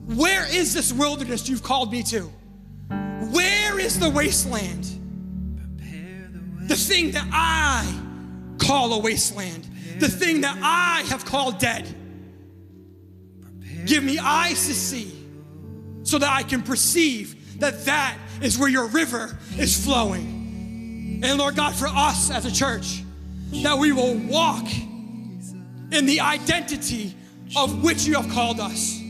[0.06, 2.30] Where is this wilderness you've called me to?
[3.32, 4.84] Where is the wasteland?
[6.68, 8.02] The thing that I
[8.60, 9.68] call a wasteland,
[10.00, 11.94] the thing that I have called dead.
[13.86, 15.12] Give me eyes to see
[16.04, 21.22] so that I can perceive that that is where your river is flowing.
[21.24, 23.04] And Lord God, for us as a church,
[23.52, 24.66] that we will walk
[25.92, 27.16] in the identity
[27.56, 29.02] of which you have called us.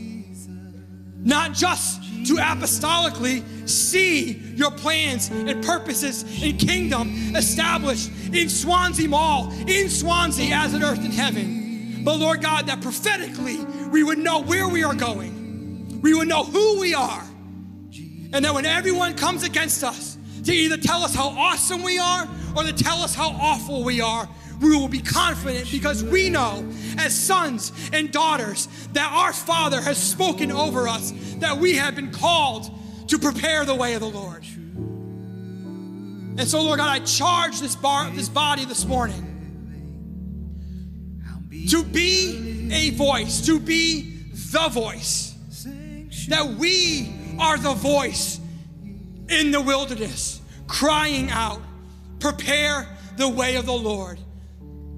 [1.18, 9.52] Not just to apostolically see your plans and purposes and kingdom established in Swansea Mall,
[9.66, 12.02] in Swansea as an earth in heaven.
[12.04, 13.58] But Lord God, that prophetically
[13.90, 17.24] we would know where we are going, we would know who we are,
[18.32, 22.28] and that when everyone comes against us to either tell us how awesome we are
[22.56, 24.28] or to tell us how awful we are,
[24.60, 26.66] we will be confident because we know
[26.98, 32.10] as sons and daughters that our Father has spoken over us, that we have been
[32.10, 32.70] called
[33.08, 34.44] to prepare the way of the Lord.
[36.38, 39.32] And so, Lord God, I charge this, bar, this body this morning
[41.68, 45.34] to be a voice, to be the voice,
[46.28, 48.40] that we are the voice
[49.28, 51.60] in the wilderness, crying out,
[52.20, 52.86] Prepare
[53.16, 54.18] the way of the Lord.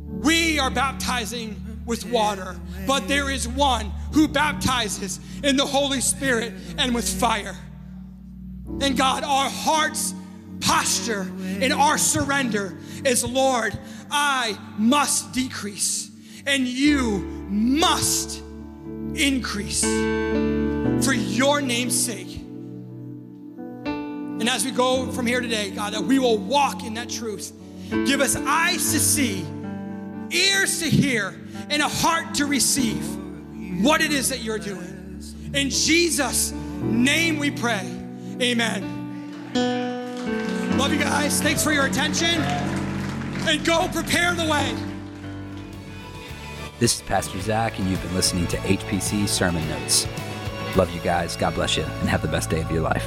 [0.07, 6.53] We are baptizing with water, but there is one who baptizes in the Holy Spirit
[6.77, 7.57] and with fire.
[8.81, 10.15] And God, our heart's
[10.61, 13.79] posture and our surrender is Lord,
[14.11, 16.11] I must decrease
[16.47, 18.43] and you must
[19.15, 19.83] increase
[21.05, 22.38] for your name's sake.
[24.41, 27.53] And as we go from here today, God, that we will walk in that truth.
[27.91, 29.45] Give us eyes to see,
[30.31, 31.35] ears to hear,
[31.71, 33.05] and a heart to receive
[33.83, 35.23] what it is that you're doing.
[35.55, 37.91] In Jesus' name we pray.
[38.41, 38.95] Amen.
[40.79, 41.41] Love you guys.
[41.43, 42.41] Thanks for your attention.
[43.49, 44.77] And go prepare the way.
[46.79, 50.07] This is Pastor Zach, and you've been listening to HPC Sermon Notes.
[50.77, 51.35] Love you guys.
[51.35, 53.05] God bless you, and have the best day of your life.